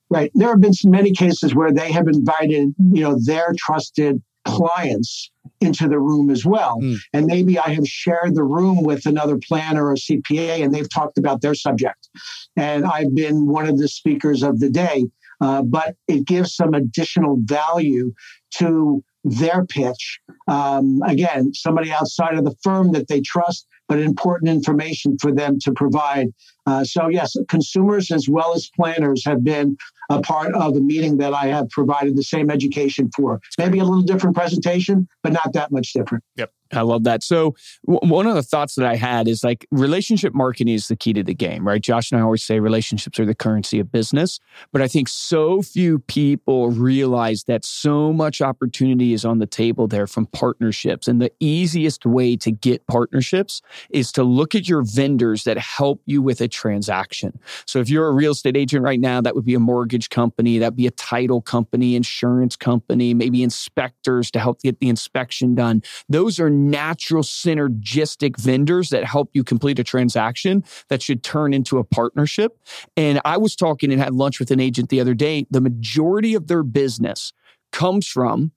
Right. 0.08 0.30
There 0.36 0.48
have 0.48 0.60
been 0.60 0.72
many 0.84 1.10
cases 1.10 1.52
where 1.52 1.72
they 1.72 1.90
have 1.90 2.06
invited, 2.06 2.72
you 2.78 3.02
know, 3.02 3.18
their 3.18 3.52
trusted 3.58 4.22
clients 4.44 5.32
into 5.60 5.88
the 5.88 5.98
room 5.98 6.30
as 6.30 6.46
well. 6.46 6.78
Mm. 6.80 6.98
And 7.12 7.26
maybe 7.26 7.58
I 7.58 7.70
have 7.70 7.88
shared 7.88 8.36
the 8.36 8.44
room 8.44 8.84
with 8.84 9.04
another 9.06 9.36
planner 9.36 9.88
or 9.88 9.96
CPA 9.96 10.62
and 10.62 10.72
they've 10.72 10.88
talked 10.88 11.18
about 11.18 11.40
their 11.40 11.56
subject. 11.56 12.08
And 12.56 12.84
I've 12.84 13.16
been 13.16 13.48
one 13.48 13.66
of 13.66 13.78
the 13.78 13.88
speakers 13.88 14.44
of 14.44 14.60
the 14.60 14.70
day. 14.70 15.06
Uh, 15.40 15.62
but 15.62 15.96
it 16.08 16.26
gives 16.26 16.54
some 16.54 16.74
additional 16.74 17.36
value 17.40 18.12
to 18.58 19.02
their 19.24 19.64
pitch. 19.64 20.20
Um, 20.48 21.00
again, 21.06 21.54
somebody 21.54 21.90
outside 21.90 22.34
of 22.34 22.44
the 22.44 22.54
firm 22.62 22.92
that 22.92 23.08
they 23.08 23.20
trust, 23.20 23.66
but 23.88 23.98
important 23.98 24.50
information 24.50 25.16
for 25.18 25.32
them 25.32 25.58
to 25.60 25.72
provide. 25.72 26.28
Uh, 26.66 26.84
so, 26.84 27.08
yes, 27.08 27.36
consumers 27.48 28.10
as 28.10 28.28
well 28.28 28.54
as 28.54 28.70
planners 28.74 29.22
have 29.24 29.44
been 29.44 29.76
a 30.10 30.20
part 30.20 30.54
of 30.54 30.74
the 30.74 30.80
meeting 30.80 31.18
that 31.18 31.34
I 31.34 31.46
have 31.46 31.68
provided 31.70 32.16
the 32.16 32.22
same 32.22 32.50
education 32.50 33.10
for. 33.14 33.40
Maybe 33.58 33.78
a 33.78 33.84
little 33.84 34.02
different 34.02 34.36
presentation, 34.36 35.08
but 35.22 35.32
not 35.32 35.52
that 35.52 35.72
much 35.72 35.92
different. 35.92 36.24
Yep. 36.36 36.52
I 36.72 36.80
love 36.80 37.04
that. 37.04 37.22
So, 37.22 37.54
w- 37.86 38.12
one 38.12 38.26
of 38.26 38.34
the 38.34 38.42
thoughts 38.42 38.74
that 38.74 38.86
I 38.86 38.96
had 38.96 39.28
is 39.28 39.44
like 39.44 39.66
relationship 39.70 40.34
marketing 40.34 40.74
is 40.74 40.88
the 40.88 40.96
key 40.96 41.12
to 41.12 41.22
the 41.22 41.34
game, 41.34 41.66
right? 41.66 41.80
Josh 41.80 42.10
and 42.10 42.20
I 42.20 42.24
always 42.24 42.44
say 42.44 42.58
relationships 42.60 43.18
are 43.20 43.26
the 43.26 43.34
currency 43.34 43.78
of 43.78 43.92
business. 43.92 44.40
But 44.72 44.82
I 44.82 44.88
think 44.88 45.08
so 45.08 45.62
few 45.62 46.00
people 46.00 46.70
realize 46.70 47.44
that 47.44 47.64
so 47.64 48.12
much 48.12 48.40
opportunity 48.40 49.12
is 49.12 49.24
on 49.24 49.38
the 49.38 49.46
table 49.46 49.86
there 49.86 50.06
from 50.06 50.26
partnerships. 50.26 51.06
And 51.06 51.20
the 51.20 51.32
easiest 51.38 52.06
way 52.06 52.36
to 52.36 52.50
get 52.50 52.86
partnerships 52.86 53.60
is 53.90 54.10
to 54.12 54.24
look 54.24 54.54
at 54.54 54.68
your 54.68 54.82
vendors 54.82 55.44
that 55.44 55.58
help 55.58 56.00
you 56.06 56.22
with 56.22 56.40
a 56.40 56.48
transaction. 56.54 57.38
So, 57.66 57.80
if 57.80 57.88
you're 57.90 58.06
a 58.06 58.12
real 58.12 58.32
estate 58.32 58.56
agent 58.56 58.82
right 58.82 59.00
now, 59.00 59.20
that 59.20 59.34
would 59.34 59.44
be 59.44 59.54
a 59.54 59.60
mortgage 59.60 60.08
company, 60.08 60.58
that'd 60.58 60.76
be 60.76 60.86
a 60.86 60.92
title 60.92 61.40
company, 61.40 61.96
insurance 61.96 62.56
company, 62.56 63.14
maybe 63.14 63.42
inspectors 63.42 64.30
to 64.30 64.38
help 64.38 64.62
get 64.62 64.80
the 64.80 64.88
inspection 64.88 65.54
done. 65.54 65.82
Those 66.08 66.40
are 66.40 66.50
natural 66.50 67.22
synergistic 67.22 68.38
vendors 68.38 68.90
that 68.90 69.04
help 69.04 69.30
you 69.34 69.44
complete 69.44 69.78
a 69.78 69.84
transaction 69.84 70.64
that 70.88 71.02
should 71.02 71.22
turn 71.22 71.52
into 71.52 71.78
a 71.78 71.84
partnership. 71.84 72.58
And 72.96 73.20
I 73.24 73.36
was 73.36 73.56
talking 73.56 73.92
and 73.92 74.00
had 74.00 74.14
lunch 74.14 74.38
with 74.38 74.50
an 74.50 74.60
agent 74.60 74.88
the 74.88 75.00
other 75.00 75.14
day. 75.14 75.46
The 75.50 75.60
majority 75.60 76.34
of 76.34 76.46
their 76.46 76.62
business 76.62 77.32
comes 77.72 78.06
from 78.06 78.52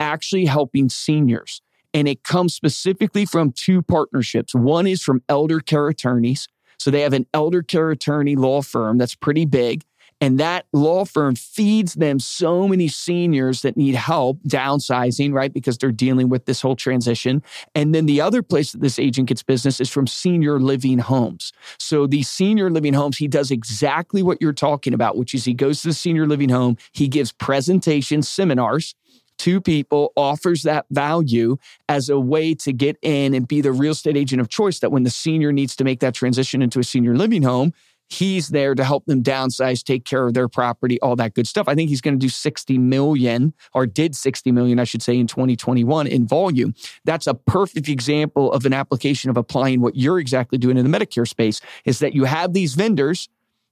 actually 0.00 0.46
helping 0.46 0.88
seniors. 0.88 1.60
And 1.92 2.08
it 2.08 2.24
comes 2.24 2.54
specifically 2.54 3.24
from 3.24 3.52
two 3.52 3.80
partnerships. 3.80 4.54
One 4.54 4.86
is 4.86 5.02
from 5.02 5.22
elder 5.28 5.60
care 5.60 5.88
attorneys. 5.88 6.48
So 6.78 6.90
they 6.90 7.00
have 7.02 7.12
an 7.12 7.26
elder 7.34 7.62
care 7.62 7.90
attorney 7.90 8.36
law 8.36 8.62
firm 8.62 8.98
that's 8.98 9.14
pretty 9.14 9.44
big. 9.44 9.84
And 10.20 10.38
that 10.40 10.66
law 10.72 11.04
firm 11.04 11.34
feeds 11.34 11.94
them 11.94 12.18
so 12.18 12.66
many 12.68 12.88
seniors 12.88 13.62
that 13.62 13.76
need 13.76 13.94
help 13.94 14.38
downsizing, 14.44 15.34
right? 15.34 15.52
Because 15.52 15.76
they're 15.76 15.92
dealing 15.92 16.28
with 16.28 16.46
this 16.46 16.62
whole 16.62 16.76
transition. 16.76 17.42
And 17.74 17.94
then 17.94 18.06
the 18.06 18.20
other 18.20 18.42
place 18.42 18.72
that 18.72 18.80
this 18.80 18.98
agent 18.98 19.28
gets 19.28 19.42
business 19.42 19.80
is 19.80 19.90
from 19.90 20.06
senior 20.06 20.60
living 20.60 20.98
homes. 20.98 21.52
So 21.78 22.06
these 22.06 22.28
senior 22.28 22.70
living 22.70 22.94
homes, 22.94 23.18
he 23.18 23.28
does 23.28 23.50
exactly 23.50 24.22
what 24.22 24.40
you're 24.40 24.52
talking 24.52 24.94
about, 24.94 25.16
which 25.16 25.34
is 25.34 25.44
he 25.44 25.52
goes 25.52 25.82
to 25.82 25.88
the 25.88 25.94
senior 25.94 26.26
living 26.26 26.48
home, 26.48 26.78
he 26.92 27.08
gives 27.08 27.32
presentations, 27.32 28.28
seminars 28.28 28.94
to 29.38 29.60
people, 29.60 30.12
offers 30.16 30.62
that 30.62 30.86
value 30.90 31.56
as 31.88 32.08
a 32.08 32.18
way 32.18 32.54
to 32.54 32.72
get 32.72 32.96
in 33.02 33.34
and 33.34 33.46
be 33.48 33.60
the 33.60 33.72
real 33.72 33.92
estate 33.92 34.16
agent 34.16 34.40
of 34.40 34.48
choice 34.48 34.78
that 34.80 34.90
when 34.90 35.02
the 35.02 35.10
senior 35.10 35.52
needs 35.52 35.76
to 35.76 35.84
make 35.84 36.00
that 36.00 36.14
transition 36.14 36.62
into 36.62 36.78
a 36.78 36.84
senior 36.84 37.16
living 37.16 37.42
home, 37.42 37.72
He's 38.08 38.48
there 38.48 38.74
to 38.74 38.84
help 38.84 39.06
them 39.06 39.22
downsize, 39.22 39.82
take 39.82 40.04
care 40.04 40.26
of 40.26 40.34
their 40.34 40.48
property, 40.48 41.00
all 41.00 41.16
that 41.16 41.34
good 41.34 41.46
stuff. 41.46 41.68
I 41.68 41.74
think 41.74 41.88
he's 41.88 42.00
going 42.00 42.14
to 42.14 42.18
do 42.18 42.28
60 42.28 42.78
million 42.78 43.54
or 43.72 43.86
did 43.86 44.14
60 44.14 44.52
million, 44.52 44.78
I 44.78 44.84
should 44.84 45.02
say, 45.02 45.18
in 45.18 45.26
2021 45.26 46.06
in 46.06 46.26
volume. 46.26 46.74
That's 47.04 47.26
a 47.26 47.34
perfect 47.34 47.88
example 47.88 48.52
of 48.52 48.66
an 48.66 48.72
application 48.72 49.30
of 49.30 49.36
applying 49.36 49.80
what 49.80 49.96
you're 49.96 50.18
exactly 50.18 50.58
doing 50.58 50.76
in 50.76 50.88
the 50.88 50.98
Medicare 50.98 51.26
space 51.26 51.60
is 51.84 51.98
that 52.00 52.14
you 52.14 52.24
have 52.24 52.52
these 52.52 52.74
vendors, 52.74 53.28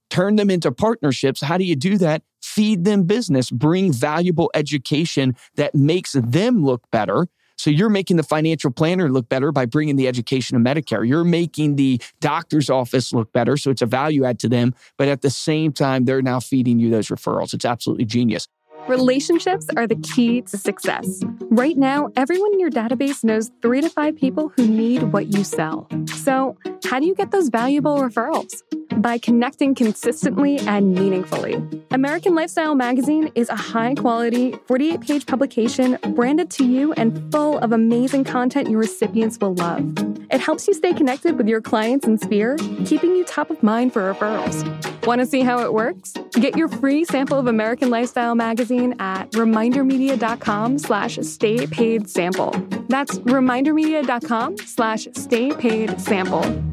turn 0.09 0.35
them 0.35 0.49
into 0.49 0.71
partnerships. 0.71 1.41
How 1.41 1.57
do 1.57 1.63
you 1.63 1.75
do 1.75 1.97
that? 1.97 2.23
Feed 2.41 2.83
them 2.83 3.03
business, 3.03 3.49
bring 3.49 3.91
valuable 3.91 4.51
education 4.53 5.35
that 5.55 5.73
makes 5.73 6.13
them 6.13 6.63
look 6.63 6.89
better 6.91 7.27
so 7.57 7.69
you're 7.69 7.89
making 7.89 8.17
the 8.17 8.23
financial 8.23 8.71
planner 8.71 9.09
look 9.09 9.29
better 9.29 9.51
by 9.51 9.65
bringing 9.65 9.95
the 9.95 10.07
education 10.07 10.57
of 10.57 10.63
Medicare. 10.63 11.07
You're 11.07 11.23
making 11.23 11.75
the 11.75 12.01
doctor's 12.19 12.69
office 12.69 13.13
look 13.13 13.31
better. 13.31 13.57
So 13.57 13.71
it's 13.71 13.81
a 13.81 13.85
value 13.85 14.25
add 14.25 14.39
to 14.39 14.49
them. 14.49 14.75
But 14.97 15.07
at 15.07 15.21
the 15.21 15.29
same 15.29 15.71
time, 15.71 16.05
they're 16.05 16.21
now 16.21 16.39
feeding 16.39 16.79
you 16.79 16.89
those 16.89 17.07
referrals. 17.07 17.53
It's 17.53 17.65
absolutely 17.65 18.05
genius. 18.05 18.47
Relationships 18.87 19.67
are 19.77 19.87
the 19.87 19.95
key 19.95 20.41
to 20.41 20.57
success. 20.57 21.21
Right 21.43 21.77
now, 21.77 22.09
everyone 22.17 22.51
in 22.53 22.59
your 22.59 22.69
database 22.69 23.23
knows 23.23 23.49
three 23.61 23.79
to 23.79 23.89
five 23.89 24.17
people 24.17 24.51
who 24.57 24.67
need 24.67 25.03
what 25.13 25.27
you 25.27 25.45
sell. 25.45 25.87
So, 26.07 26.57
how 26.83 26.99
do 26.99 27.05
you 27.05 27.15
get 27.15 27.31
those 27.31 27.47
valuable 27.47 27.97
referrals? 27.97 28.61
By 29.01 29.19
connecting 29.19 29.73
consistently 29.73 30.59
and 30.59 30.93
meaningfully. 30.93 31.63
American 31.91 32.35
Lifestyle 32.35 32.75
Magazine 32.75 33.31
is 33.35 33.47
a 33.47 33.55
high 33.55 33.95
quality, 33.95 34.53
48 34.67 34.99
page 34.99 35.25
publication 35.25 35.97
branded 36.09 36.49
to 36.51 36.65
you 36.65 36.91
and 36.93 37.31
full 37.31 37.57
of 37.59 37.71
amazing 37.71 38.25
content 38.25 38.69
your 38.69 38.79
recipients 38.79 39.37
will 39.39 39.53
love. 39.55 39.81
It 40.29 40.41
helps 40.41 40.67
you 40.67 40.73
stay 40.73 40.93
connected 40.93 41.37
with 41.37 41.47
your 41.47 41.61
clients 41.61 42.05
and 42.05 42.19
sphere, 42.19 42.57
keeping 42.85 43.15
you 43.15 43.23
top 43.23 43.49
of 43.49 43.63
mind 43.63 43.93
for 43.93 44.13
referrals. 44.13 44.92
Want 45.05 45.19
to 45.19 45.25
see 45.25 45.41
how 45.41 45.59
it 45.59 45.73
works? 45.73 46.13
Get 46.31 46.55
your 46.55 46.69
free 46.69 47.03
sample 47.03 47.37
of 47.37 47.47
American 47.47 47.89
Lifestyle 47.89 48.35
Magazine 48.35 48.95
at 48.99 49.29
remindermedia.com 49.31 50.79
slash 50.79 51.17
stay 51.17 51.67
paid 51.67 52.09
sample. 52.09 52.51
That's 52.87 53.19
remindermedia.com 53.19 54.57
slash 54.59 55.07
stay 55.13 55.51
paid 55.51 55.99
sample. 55.99 56.63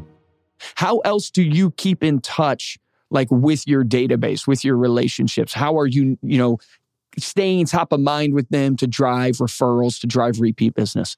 How 0.76 0.98
else 0.98 1.30
do 1.30 1.42
you 1.42 1.72
keep 1.72 2.04
in 2.04 2.20
touch 2.20 2.78
like 3.10 3.28
with 3.32 3.66
your 3.66 3.84
database, 3.84 4.46
with 4.46 4.64
your 4.64 4.76
relationships? 4.76 5.52
How 5.52 5.76
are 5.78 5.86
you, 5.86 6.16
you 6.22 6.38
know, 6.38 6.58
staying 7.18 7.66
top 7.66 7.92
of 7.92 7.98
mind 7.98 8.34
with 8.34 8.48
them 8.50 8.76
to 8.76 8.86
drive 8.86 9.38
referrals, 9.38 10.00
to 10.02 10.06
drive 10.06 10.40
repeat 10.40 10.74
business? 10.74 11.16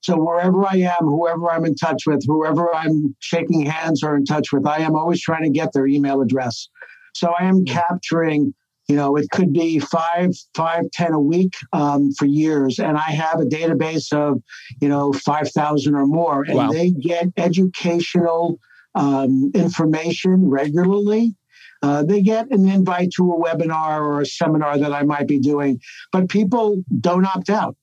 So 0.00 0.16
wherever 0.16 0.64
I 0.64 0.76
am, 0.76 1.06
whoever 1.06 1.50
I'm 1.50 1.64
in 1.64 1.74
touch 1.74 2.04
with, 2.06 2.24
whoever 2.26 2.74
I'm 2.74 3.16
shaking 3.18 3.66
hands 3.66 4.02
or 4.02 4.16
in 4.16 4.24
touch 4.24 4.52
with, 4.52 4.66
I 4.66 4.78
am 4.78 4.94
always 4.94 5.20
trying 5.20 5.42
to 5.42 5.50
get 5.50 5.72
their 5.72 5.86
email 5.86 6.20
address. 6.20 6.68
So 7.14 7.34
I 7.38 7.44
am 7.44 7.64
capturing, 7.64 8.54
you 8.88 8.96
know, 8.96 9.16
it 9.16 9.28
could 9.32 9.52
be 9.52 9.80
five, 9.80 10.30
five, 10.54 10.84
ten 10.92 11.12
a 11.12 11.20
week 11.20 11.52
um, 11.72 12.12
for 12.12 12.26
years, 12.26 12.78
and 12.78 12.96
I 12.96 13.10
have 13.10 13.40
a 13.40 13.44
database 13.44 14.12
of, 14.12 14.40
you 14.80 14.88
know, 14.88 15.12
five 15.12 15.50
thousand 15.50 15.94
or 15.94 16.06
more, 16.06 16.44
and 16.44 16.54
wow. 16.54 16.70
they 16.70 16.90
get 16.90 17.26
educational 17.36 18.58
um, 18.94 19.50
information 19.54 20.48
regularly. 20.48 21.34
Uh, 21.82 22.02
they 22.02 22.22
get 22.22 22.50
an 22.50 22.68
invite 22.68 23.10
to 23.16 23.32
a 23.32 23.40
webinar 23.40 24.00
or 24.00 24.20
a 24.20 24.26
seminar 24.26 24.78
that 24.78 24.92
I 24.92 25.02
might 25.02 25.28
be 25.28 25.38
doing, 25.38 25.80
but 26.12 26.28
people 26.28 26.82
don't 27.00 27.24
opt 27.24 27.50
out 27.50 27.76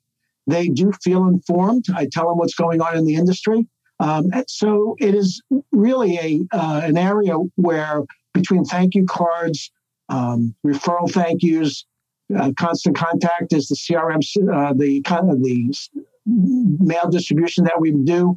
they 0.47 0.67
do 0.69 0.91
feel 1.03 1.27
informed. 1.27 1.85
I 1.95 2.07
tell 2.11 2.29
them 2.29 2.37
what's 2.37 2.55
going 2.55 2.81
on 2.81 2.97
in 2.97 3.05
the 3.05 3.15
industry. 3.15 3.67
Um, 3.99 4.31
so 4.47 4.95
it 4.99 5.15
is 5.15 5.41
really 5.71 6.17
a 6.17 6.55
uh, 6.55 6.81
an 6.83 6.97
area 6.97 7.35
where 7.55 8.03
between 8.33 8.65
thank 8.65 8.93
you 8.95 9.05
cards, 9.05 9.71
um, 10.09 10.53
referral 10.65 11.09
thank 11.09 11.41
yous, 11.41 11.85
uh, 12.37 12.51
constant 12.57 12.95
contact 12.95 13.53
is 13.53 13.67
the 13.67 13.75
CRM, 13.75 14.21
uh, 14.53 14.73
the 14.73 15.01
kind 15.03 15.29
of 15.29 15.41
the 15.41 15.73
mail 16.25 17.09
distribution 17.09 17.63
that 17.65 17.79
we 17.79 17.91
do. 17.91 18.35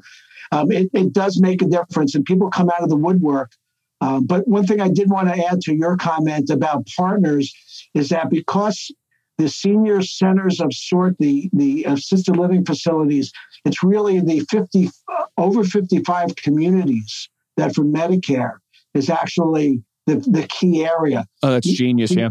Um, 0.52 0.70
it, 0.70 0.88
it, 0.94 1.12
does 1.12 1.40
make 1.40 1.60
a 1.60 1.66
difference, 1.66 2.14
and 2.14 2.24
people 2.24 2.48
come 2.48 2.70
out 2.70 2.82
of 2.82 2.88
the 2.88 2.96
woodwork. 2.96 3.52
Um, 4.00 4.26
but 4.26 4.46
one 4.46 4.66
thing 4.66 4.80
I 4.80 4.88
did 4.88 5.10
want 5.10 5.28
to 5.28 5.46
add 5.46 5.60
to 5.62 5.74
your 5.74 5.96
comment 5.96 6.50
about 6.50 6.88
partners 6.96 7.52
is 7.94 8.08
that 8.10 8.30
because 8.30 8.90
the 9.38 9.48
senior 9.48 10.02
centers 10.02 10.60
of 10.60 10.74
sort, 10.74 11.16
the, 11.18 11.48
the 11.52 11.84
assisted 11.84 12.36
living 12.36 12.64
facilities, 12.64 13.32
it's 13.64 13.82
really 13.82 14.20
the 14.20 14.40
50 14.50 14.90
over 15.36 15.64
55 15.64 16.36
communities 16.36 17.28
that 17.56 17.74
for 17.74 17.84
Medicare 17.84 18.58
is 18.94 19.08
actually 19.08 19.82
the, 20.06 20.16
the 20.16 20.46
key 20.48 20.84
area. 20.84 21.24
Oh, 21.42 21.50
that's 21.50 21.68
genius, 21.68 22.12
yeah. 22.12 22.30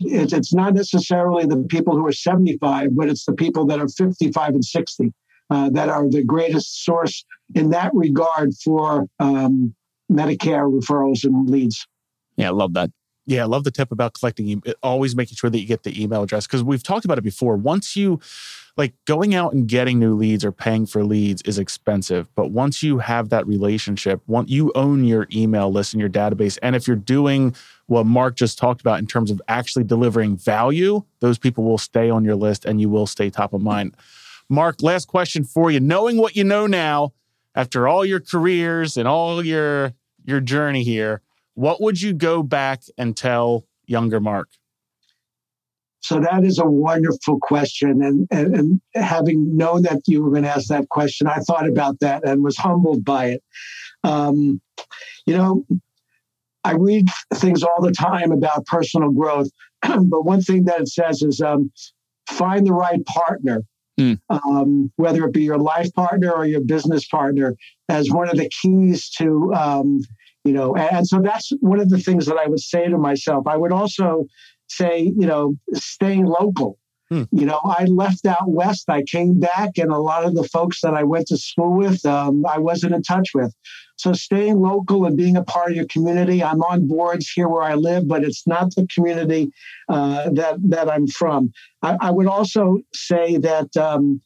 It's, 0.00 0.32
it's 0.32 0.54
not 0.54 0.72
necessarily 0.72 1.44
the 1.44 1.58
people 1.68 1.94
who 1.94 2.06
are 2.06 2.12
75, 2.12 2.96
but 2.96 3.08
it's 3.10 3.26
the 3.26 3.34
people 3.34 3.66
that 3.66 3.78
are 3.78 3.88
55 3.88 4.54
and 4.54 4.64
60 4.64 5.12
uh, 5.50 5.68
that 5.70 5.88
are 5.90 6.08
the 6.08 6.24
greatest 6.24 6.84
source 6.84 7.24
in 7.54 7.70
that 7.70 7.90
regard 7.92 8.54
for 8.54 9.06
um, 9.18 9.74
Medicare 10.10 10.70
referrals 10.70 11.24
and 11.24 11.50
leads. 11.50 11.86
Yeah, 12.36 12.48
I 12.48 12.52
love 12.52 12.72
that. 12.74 12.90
Yeah, 13.30 13.42
I 13.42 13.46
love 13.46 13.62
the 13.62 13.70
tip 13.70 13.92
about 13.92 14.14
collecting, 14.14 14.60
always 14.82 15.14
making 15.14 15.36
sure 15.36 15.50
that 15.50 15.60
you 15.60 15.64
get 15.64 15.84
the 15.84 16.02
email 16.02 16.24
address 16.24 16.48
because 16.48 16.64
we've 16.64 16.82
talked 16.82 17.04
about 17.04 17.16
it 17.16 17.22
before. 17.22 17.54
Once 17.56 17.94
you 17.94 18.18
like 18.76 18.92
going 19.04 19.36
out 19.36 19.52
and 19.52 19.68
getting 19.68 20.00
new 20.00 20.16
leads 20.16 20.44
or 20.44 20.50
paying 20.50 20.84
for 20.84 21.04
leads 21.04 21.40
is 21.42 21.56
expensive, 21.56 22.28
but 22.34 22.50
once 22.50 22.82
you 22.82 22.98
have 22.98 23.28
that 23.28 23.46
relationship, 23.46 24.20
once 24.26 24.50
you 24.50 24.72
own 24.74 25.04
your 25.04 25.28
email 25.32 25.70
list 25.70 25.94
and 25.94 26.00
your 26.00 26.10
database, 26.10 26.58
and 26.60 26.74
if 26.74 26.88
you're 26.88 26.96
doing 26.96 27.54
what 27.86 28.04
Mark 28.04 28.34
just 28.34 28.58
talked 28.58 28.80
about 28.80 28.98
in 28.98 29.06
terms 29.06 29.30
of 29.30 29.40
actually 29.46 29.84
delivering 29.84 30.36
value, 30.36 31.04
those 31.20 31.38
people 31.38 31.62
will 31.62 31.78
stay 31.78 32.10
on 32.10 32.24
your 32.24 32.34
list 32.34 32.64
and 32.64 32.80
you 32.80 32.88
will 32.88 33.06
stay 33.06 33.30
top 33.30 33.52
of 33.52 33.62
mind. 33.62 33.94
Mark, 34.48 34.82
last 34.82 35.06
question 35.06 35.44
for 35.44 35.70
you. 35.70 35.78
Knowing 35.78 36.16
what 36.16 36.34
you 36.34 36.42
know 36.42 36.66
now, 36.66 37.12
after 37.54 37.86
all 37.86 38.04
your 38.04 38.18
careers 38.18 38.96
and 38.96 39.06
all 39.06 39.44
your 39.44 39.92
your 40.24 40.40
journey 40.40 40.82
here, 40.82 41.22
what 41.54 41.80
would 41.80 42.00
you 42.00 42.12
go 42.12 42.42
back 42.42 42.82
and 42.96 43.16
tell 43.16 43.64
younger 43.86 44.20
Mark? 44.20 44.48
So 46.00 46.18
that 46.20 46.44
is 46.44 46.58
a 46.58 46.64
wonderful 46.64 47.38
question. 47.40 48.02
And, 48.02 48.26
and, 48.30 48.54
and, 48.54 48.80
having 48.94 49.56
known 49.56 49.82
that 49.82 50.00
you 50.06 50.24
were 50.24 50.30
going 50.30 50.44
to 50.44 50.48
ask 50.48 50.68
that 50.68 50.88
question, 50.88 51.26
I 51.26 51.36
thought 51.40 51.68
about 51.68 52.00
that 52.00 52.26
and 52.26 52.42
was 52.42 52.56
humbled 52.56 53.04
by 53.04 53.26
it. 53.26 53.42
Um, 54.02 54.60
you 55.26 55.36
know, 55.36 55.66
I 56.64 56.72
read 56.72 57.08
things 57.34 57.62
all 57.62 57.82
the 57.82 57.92
time 57.92 58.32
about 58.32 58.66
personal 58.66 59.10
growth, 59.10 59.48
but 59.82 60.24
one 60.24 60.42
thing 60.42 60.64
that 60.64 60.80
it 60.80 60.88
says 60.88 61.22
is 61.22 61.40
um, 61.40 61.70
find 62.28 62.66
the 62.66 62.72
right 62.72 63.04
partner, 63.04 63.62
mm. 63.98 64.18
um, 64.30 64.90
whether 64.96 65.24
it 65.24 65.32
be 65.32 65.44
your 65.44 65.58
life 65.58 65.92
partner 65.94 66.32
or 66.32 66.46
your 66.46 66.62
business 66.62 67.06
partner, 67.06 67.54
as 67.88 68.10
one 68.10 68.28
of 68.28 68.36
the 68.36 68.50
keys 68.62 69.10
to 69.10 69.52
um, 69.54 70.00
you 70.44 70.52
know 70.52 70.74
and 70.74 71.06
so 71.06 71.20
that's 71.20 71.50
one 71.60 71.80
of 71.80 71.90
the 71.90 71.98
things 71.98 72.26
that 72.26 72.36
i 72.36 72.46
would 72.46 72.60
say 72.60 72.88
to 72.88 72.98
myself. 72.98 73.46
I 73.46 73.56
would 73.56 73.72
also 73.72 74.26
say 74.68 75.02
you 75.02 75.26
know 75.26 75.54
staying 75.74 76.26
local. 76.26 76.78
Hmm. 77.10 77.24
you 77.32 77.44
know 77.44 77.60
i 77.64 77.84
left 77.86 78.24
out 78.24 78.48
west. 78.48 78.88
I 78.88 79.02
came 79.02 79.40
back 79.40 79.70
and 79.78 79.90
a 79.90 79.98
lot 79.98 80.24
of 80.24 80.34
the 80.34 80.44
folks 80.44 80.80
that 80.82 80.94
i 80.94 81.02
went 81.02 81.26
to 81.28 81.36
school 81.36 81.76
with 81.76 82.04
um, 82.06 82.44
i 82.46 82.58
wasn't 82.58 82.94
in 82.94 83.02
touch 83.02 83.30
with. 83.34 83.52
So 83.96 84.14
staying 84.14 84.60
local 84.60 85.04
and 85.04 85.16
being 85.16 85.36
a 85.36 85.44
part 85.44 85.70
of 85.70 85.76
your 85.76 85.86
community 85.86 86.42
i'm 86.42 86.62
on 86.62 86.86
boards 86.86 87.28
here 87.28 87.48
where 87.48 87.64
i 87.64 87.74
live 87.74 88.06
but 88.06 88.22
it's 88.22 88.46
not 88.46 88.74
the 88.76 88.86
community 88.94 89.50
uh, 89.88 90.30
that 90.30 90.56
that 90.68 90.90
i'm 90.90 91.06
from. 91.08 91.52
I, 91.82 91.96
I, 92.00 92.10
would 92.10 92.26
also 92.26 92.78
say 92.94 93.38
that 93.38 93.76
um, 93.76 94.20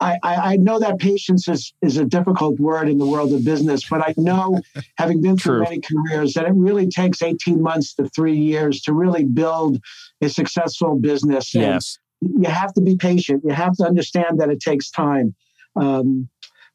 I, 0.00 0.18
I, 0.22 0.56
know 0.56 0.78
that 0.78 0.98
patience 0.98 1.48
is, 1.48 1.72
is 1.80 1.96
a 1.96 2.04
difficult 2.04 2.60
word 2.60 2.88
in 2.88 2.98
the 2.98 3.06
world 3.06 3.32
of 3.32 3.44
business, 3.44 3.88
but 3.88 4.02
I 4.06 4.12
know, 4.18 4.60
having 4.98 5.22
been 5.22 5.38
through 5.38 5.62
many 5.62 5.80
careers, 5.80 6.34
that 6.34 6.44
it 6.44 6.52
really 6.54 6.86
takes 6.86 7.22
18 7.22 7.62
months 7.62 7.94
to 7.94 8.08
three 8.10 8.36
years 8.36 8.82
to 8.82 8.92
really 8.92 9.24
build 9.24 9.80
a 10.20 10.28
successful 10.28 10.96
business. 10.96 11.54
Yes. 11.54 11.98
And 12.20 12.44
you 12.44 12.50
have 12.50 12.74
to 12.74 12.82
be 12.82 12.96
patient. 12.96 13.42
You 13.44 13.54
have 13.54 13.72
to 13.78 13.84
understand 13.84 14.40
that 14.40 14.50
it 14.50 14.60
takes 14.60 14.90
time. 14.90 15.34
Um, 15.76 16.28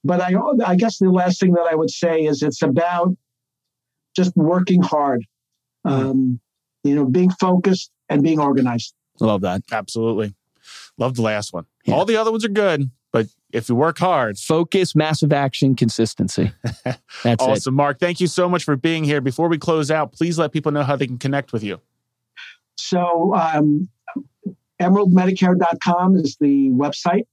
but 0.04 0.20
I, 0.20 0.34
I 0.66 0.76
guess 0.76 0.98
the 0.98 1.12
last 1.12 1.40
thing 1.40 1.54
that 1.54 1.68
I 1.72 1.76
would 1.76 1.92
say 1.92 2.22
is 2.22 2.42
it's 2.42 2.64
about 2.64 3.16
just 4.16 4.36
working 4.36 4.82
hard, 4.82 5.26
mm-hmm. 5.86 6.10
um, 6.10 6.40
you 6.84 6.96
know, 6.96 7.06
being 7.06 7.30
focused 7.30 7.92
and 8.10 8.24
being 8.24 8.40
organized. 8.40 8.96
Love 9.20 9.42
that. 9.42 9.62
Absolutely. 9.72 10.34
Love 10.98 11.16
the 11.16 11.22
last 11.22 11.54
one. 11.54 11.66
Yeah. 11.86 11.96
All 11.96 12.06
the 12.06 12.18
other 12.18 12.32
ones 12.32 12.46
are 12.46 12.50
good, 12.50 12.90
but 12.90 12.92
if 13.54 13.70
you 13.70 13.76
work 13.76 13.98
hard, 13.98 14.38
focus, 14.38 14.96
massive 14.96 15.34
action, 15.34 15.76
consistency. 15.76 16.52
That's 17.24 17.44
awesome. 17.44 17.74
It. 17.74 17.78
Mark, 17.78 18.00
thank 18.00 18.20
you 18.20 18.28
so 18.28 18.50
much 18.50 18.64
for 18.64 18.76
being 18.76 19.04
here. 19.04 19.22
Before 19.22 19.48
we 19.48 19.58
close 19.58 19.92
out, 19.92 20.14
please 20.14 20.38
let 20.38 20.52
people 20.52 20.72
know 20.72 20.84
how 20.84 20.96
they 20.96 21.08
can 21.08 21.18
connect 21.18 21.54
with 21.54 21.64
you. 21.64 21.80
So, 22.78 23.36
um, 23.36 23.90
emeraldmedicare.com 24.82 26.16
is 26.16 26.38
the 26.40 26.70
website. 26.70 27.26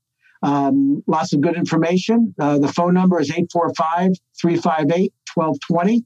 Um, 0.42 1.02
lots 1.06 1.32
of 1.32 1.40
good 1.40 1.56
information. 1.56 2.34
Uh, 2.38 2.58
the 2.58 2.68
phone 2.68 2.94
number 2.94 3.20
is 3.20 3.30
845 3.30 4.12
358 4.40 5.12
1220. 5.34 6.04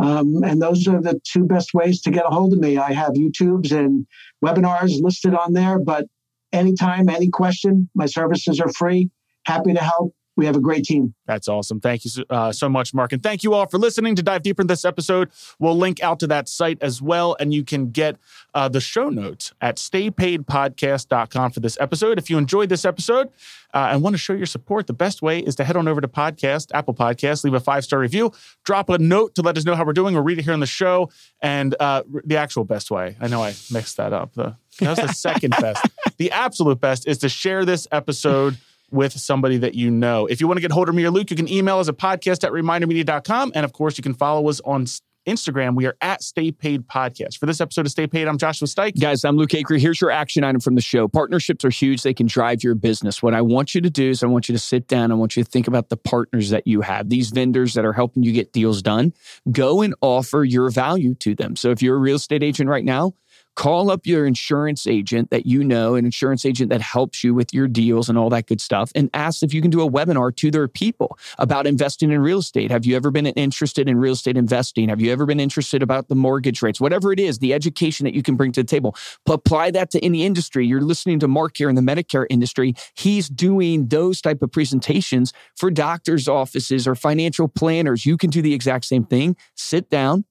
Um, 0.00 0.44
and 0.44 0.62
those 0.62 0.86
are 0.86 1.00
the 1.00 1.20
two 1.24 1.44
best 1.44 1.74
ways 1.74 2.00
to 2.02 2.10
get 2.10 2.24
a 2.24 2.28
hold 2.28 2.52
of 2.52 2.60
me. 2.60 2.76
I 2.76 2.92
have 2.92 3.12
YouTubes 3.12 3.72
and 3.72 4.06
webinars 4.44 5.00
listed 5.02 5.34
on 5.34 5.52
there, 5.52 5.78
but 5.78 6.06
anytime, 6.52 7.08
any 7.08 7.28
question. 7.28 7.88
My 7.94 8.06
services 8.06 8.60
are 8.60 8.72
free. 8.72 9.10
Happy 9.48 9.72
to 9.72 9.80
help. 9.80 10.14
We 10.36 10.44
have 10.44 10.56
a 10.56 10.60
great 10.60 10.84
team. 10.84 11.14
That's 11.26 11.48
awesome. 11.48 11.80
Thank 11.80 12.04
you 12.04 12.24
uh, 12.28 12.52
so 12.52 12.68
much, 12.68 12.92
Mark. 12.92 13.12
And 13.12 13.20
thank 13.20 13.42
you 13.42 13.54
all 13.54 13.66
for 13.66 13.78
listening. 13.78 14.14
To 14.16 14.22
dive 14.22 14.42
deeper 14.42 14.60
in 14.60 14.68
this 14.68 14.84
episode, 14.84 15.30
we'll 15.58 15.76
link 15.76 16.00
out 16.00 16.20
to 16.20 16.26
that 16.28 16.48
site 16.48 16.78
as 16.80 17.00
well. 17.02 17.34
And 17.40 17.52
you 17.52 17.64
can 17.64 17.90
get 17.90 18.18
uh, 18.54 18.68
the 18.68 18.80
show 18.80 19.08
notes 19.08 19.52
at 19.60 19.76
staypaidpodcast.com 19.76 21.50
for 21.50 21.60
this 21.60 21.76
episode. 21.80 22.18
If 22.18 22.28
you 22.30 22.36
enjoyed 22.36 22.68
this 22.68 22.84
episode 22.84 23.30
uh, 23.74 23.88
and 23.90 24.02
want 24.02 24.14
to 24.14 24.18
show 24.18 24.34
your 24.34 24.46
support, 24.46 24.86
the 24.86 24.92
best 24.92 25.22
way 25.22 25.40
is 25.40 25.56
to 25.56 25.64
head 25.64 25.76
on 25.76 25.88
over 25.88 26.00
to 26.00 26.08
Podcast, 26.08 26.70
Apple 26.72 26.94
Podcast, 26.94 27.42
leave 27.42 27.54
a 27.54 27.60
five 27.60 27.82
star 27.82 27.98
review, 27.98 28.30
drop 28.64 28.90
a 28.90 28.98
note 28.98 29.34
to 29.36 29.42
let 29.42 29.56
us 29.56 29.64
know 29.64 29.74
how 29.74 29.84
we're 29.84 29.92
doing. 29.94 30.14
We'll 30.14 30.22
read 30.22 30.38
it 30.38 30.44
here 30.44 30.52
on 30.52 30.60
the 30.60 30.66
show. 30.66 31.10
And 31.40 31.74
uh, 31.80 32.04
the 32.24 32.36
actual 32.36 32.64
best 32.64 32.92
way, 32.92 33.16
I 33.18 33.26
know 33.26 33.42
I 33.42 33.54
mixed 33.72 33.96
that 33.96 34.12
up. 34.12 34.34
The, 34.34 34.54
that 34.78 34.90
was 34.90 34.98
the 34.98 35.14
second 35.14 35.54
best. 35.58 35.84
The 36.18 36.32
absolute 36.32 36.80
best 36.80 37.06
is 37.06 37.18
to 37.18 37.28
share 37.28 37.64
this 37.64 37.86
episode 37.92 38.56
with 38.90 39.12
somebody 39.12 39.58
that 39.58 39.74
you 39.74 39.90
know. 39.90 40.26
If 40.26 40.40
you 40.40 40.46
want 40.46 40.58
to 40.58 40.62
get 40.62 40.72
hold 40.72 40.88
of 40.88 40.94
me 40.94 41.04
or 41.04 41.10
Luke, 41.10 41.30
you 41.30 41.36
can 41.36 41.48
email 41.48 41.78
us 41.78 41.88
at 41.88 41.96
podcast 41.96 42.44
at 42.44 42.52
remindermedia.com. 42.52 43.52
And 43.54 43.64
of 43.64 43.72
course, 43.72 43.98
you 43.98 44.02
can 44.02 44.14
follow 44.14 44.48
us 44.48 44.60
on 44.64 44.86
Instagram. 45.28 45.76
We 45.76 45.86
are 45.86 45.96
at 46.00 46.22
Stay 46.22 46.50
Paid 46.50 46.88
Podcast. 46.88 47.38
For 47.38 47.46
this 47.46 47.60
episode 47.60 47.84
of 47.84 47.92
Stay 47.92 48.06
Paid, 48.06 48.28
I'm 48.28 48.38
Joshua 48.38 48.66
Stike. 48.66 48.98
Guys, 48.98 49.24
I'm 49.24 49.36
Luke 49.36 49.50
Acree. 49.50 49.78
Here's 49.78 50.00
your 50.00 50.10
action 50.10 50.42
item 50.42 50.60
from 50.60 50.74
the 50.74 50.80
show. 50.80 51.06
Partnerships 51.06 51.64
are 51.64 51.70
huge. 51.70 52.02
They 52.02 52.14
can 52.14 52.26
drive 52.26 52.64
your 52.64 52.74
business. 52.74 53.22
What 53.22 53.34
I 53.34 53.42
want 53.42 53.74
you 53.74 53.82
to 53.82 53.90
do 53.90 54.08
is 54.08 54.22
I 54.22 54.26
want 54.26 54.48
you 54.48 54.54
to 54.54 54.58
sit 54.58 54.88
down. 54.88 55.12
I 55.12 55.14
want 55.14 55.36
you 55.36 55.44
to 55.44 55.50
think 55.50 55.68
about 55.68 55.90
the 55.90 55.98
partners 55.98 56.50
that 56.50 56.66
you 56.66 56.80
have, 56.80 57.10
these 57.10 57.28
vendors 57.28 57.74
that 57.74 57.84
are 57.84 57.92
helping 57.92 58.22
you 58.22 58.32
get 58.32 58.52
deals 58.52 58.80
done. 58.80 59.12
Go 59.50 59.82
and 59.82 59.94
offer 60.00 60.44
your 60.44 60.70
value 60.70 61.14
to 61.16 61.34
them. 61.34 61.56
So 61.56 61.70
if 61.70 61.82
you're 61.82 61.96
a 61.96 62.00
real 62.00 62.16
estate 62.16 62.42
agent 62.42 62.70
right 62.70 62.84
now, 62.84 63.12
Call 63.58 63.90
up 63.90 64.06
your 64.06 64.24
insurance 64.24 64.86
agent 64.86 65.30
that 65.30 65.44
you 65.44 65.64
know, 65.64 65.96
an 65.96 66.04
insurance 66.04 66.46
agent 66.46 66.70
that 66.70 66.80
helps 66.80 67.24
you 67.24 67.34
with 67.34 67.52
your 67.52 67.66
deals 67.66 68.08
and 68.08 68.16
all 68.16 68.30
that 68.30 68.46
good 68.46 68.60
stuff, 68.60 68.92
and 68.94 69.10
ask 69.14 69.42
if 69.42 69.52
you 69.52 69.60
can 69.60 69.68
do 69.68 69.80
a 69.80 69.90
webinar 69.90 70.34
to 70.36 70.52
their 70.52 70.68
people 70.68 71.18
about 71.38 71.66
investing 71.66 72.12
in 72.12 72.20
real 72.20 72.38
estate. 72.38 72.70
Have 72.70 72.86
you 72.86 72.94
ever 72.94 73.10
been 73.10 73.26
interested 73.26 73.88
in 73.88 73.98
real 73.98 74.12
estate 74.12 74.36
investing? 74.36 74.90
Have 74.90 75.00
you 75.00 75.10
ever 75.10 75.26
been 75.26 75.40
interested 75.40 75.82
about 75.82 76.06
the 76.06 76.14
mortgage 76.14 76.62
rates? 76.62 76.80
Whatever 76.80 77.12
it 77.12 77.18
is, 77.18 77.40
the 77.40 77.52
education 77.52 78.04
that 78.04 78.14
you 78.14 78.22
can 78.22 78.36
bring 78.36 78.52
to 78.52 78.62
the 78.62 78.66
table. 78.68 78.94
Apply 79.28 79.72
that 79.72 79.90
to 79.90 80.04
any 80.04 80.24
industry. 80.24 80.64
You're 80.64 80.80
listening 80.80 81.18
to 81.18 81.26
Mark 81.26 81.56
here 81.56 81.68
in 81.68 81.74
the 81.74 81.82
Medicare 81.82 82.26
industry. 82.30 82.76
He's 82.94 83.28
doing 83.28 83.88
those 83.88 84.20
type 84.20 84.40
of 84.40 84.52
presentations 84.52 85.32
for 85.56 85.68
doctors' 85.72 86.28
offices 86.28 86.86
or 86.86 86.94
financial 86.94 87.48
planners. 87.48 88.06
You 88.06 88.18
can 88.18 88.30
do 88.30 88.40
the 88.40 88.54
exact 88.54 88.84
same 88.84 89.04
thing. 89.04 89.34
Sit 89.56 89.90
down 89.90 90.26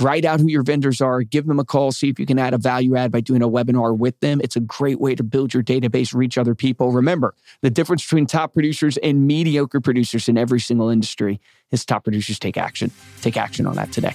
write 0.00 0.24
out 0.24 0.40
who 0.40 0.48
your 0.48 0.62
vendors 0.62 1.00
are, 1.00 1.22
give 1.22 1.46
them 1.46 1.58
a 1.58 1.64
call, 1.64 1.92
see 1.92 2.08
if 2.08 2.18
you 2.18 2.26
can 2.26 2.38
add 2.38 2.54
a 2.54 2.58
value 2.58 2.96
add 2.96 3.10
by 3.10 3.20
doing 3.20 3.42
a 3.42 3.48
webinar 3.48 3.96
with 3.96 4.18
them. 4.20 4.40
It's 4.42 4.56
a 4.56 4.60
great 4.60 5.00
way 5.00 5.14
to 5.14 5.22
build 5.22 5.54
your 5.54 5.62
database, 5.62 6.14
reach 6.14 6.38
other 6.38 6.54
people. 6.54 6.92
Remember, 6.92 7.34
the 7.62 7.70
difference 7.70 8.02
between 8.04 8.26
top 8.26 8.54
producers 8.54 8.96
and 8.98 9.26
mediocre 9.26 9.80
producers 9.80 10.28
in 10.28 10.38
every 10.38 10.60
single 10.60 10.88
industry 10.88 11.40
is 11.70 11.84
top 11.84 12.04
producers 12.04 12.38
take 12.38 12.56
action. 12.56 12.90
Take 13.20 13.36
action 13.36 13.66
on 13.66 13.76
that 13.76 13.92
today. 13.92 14.14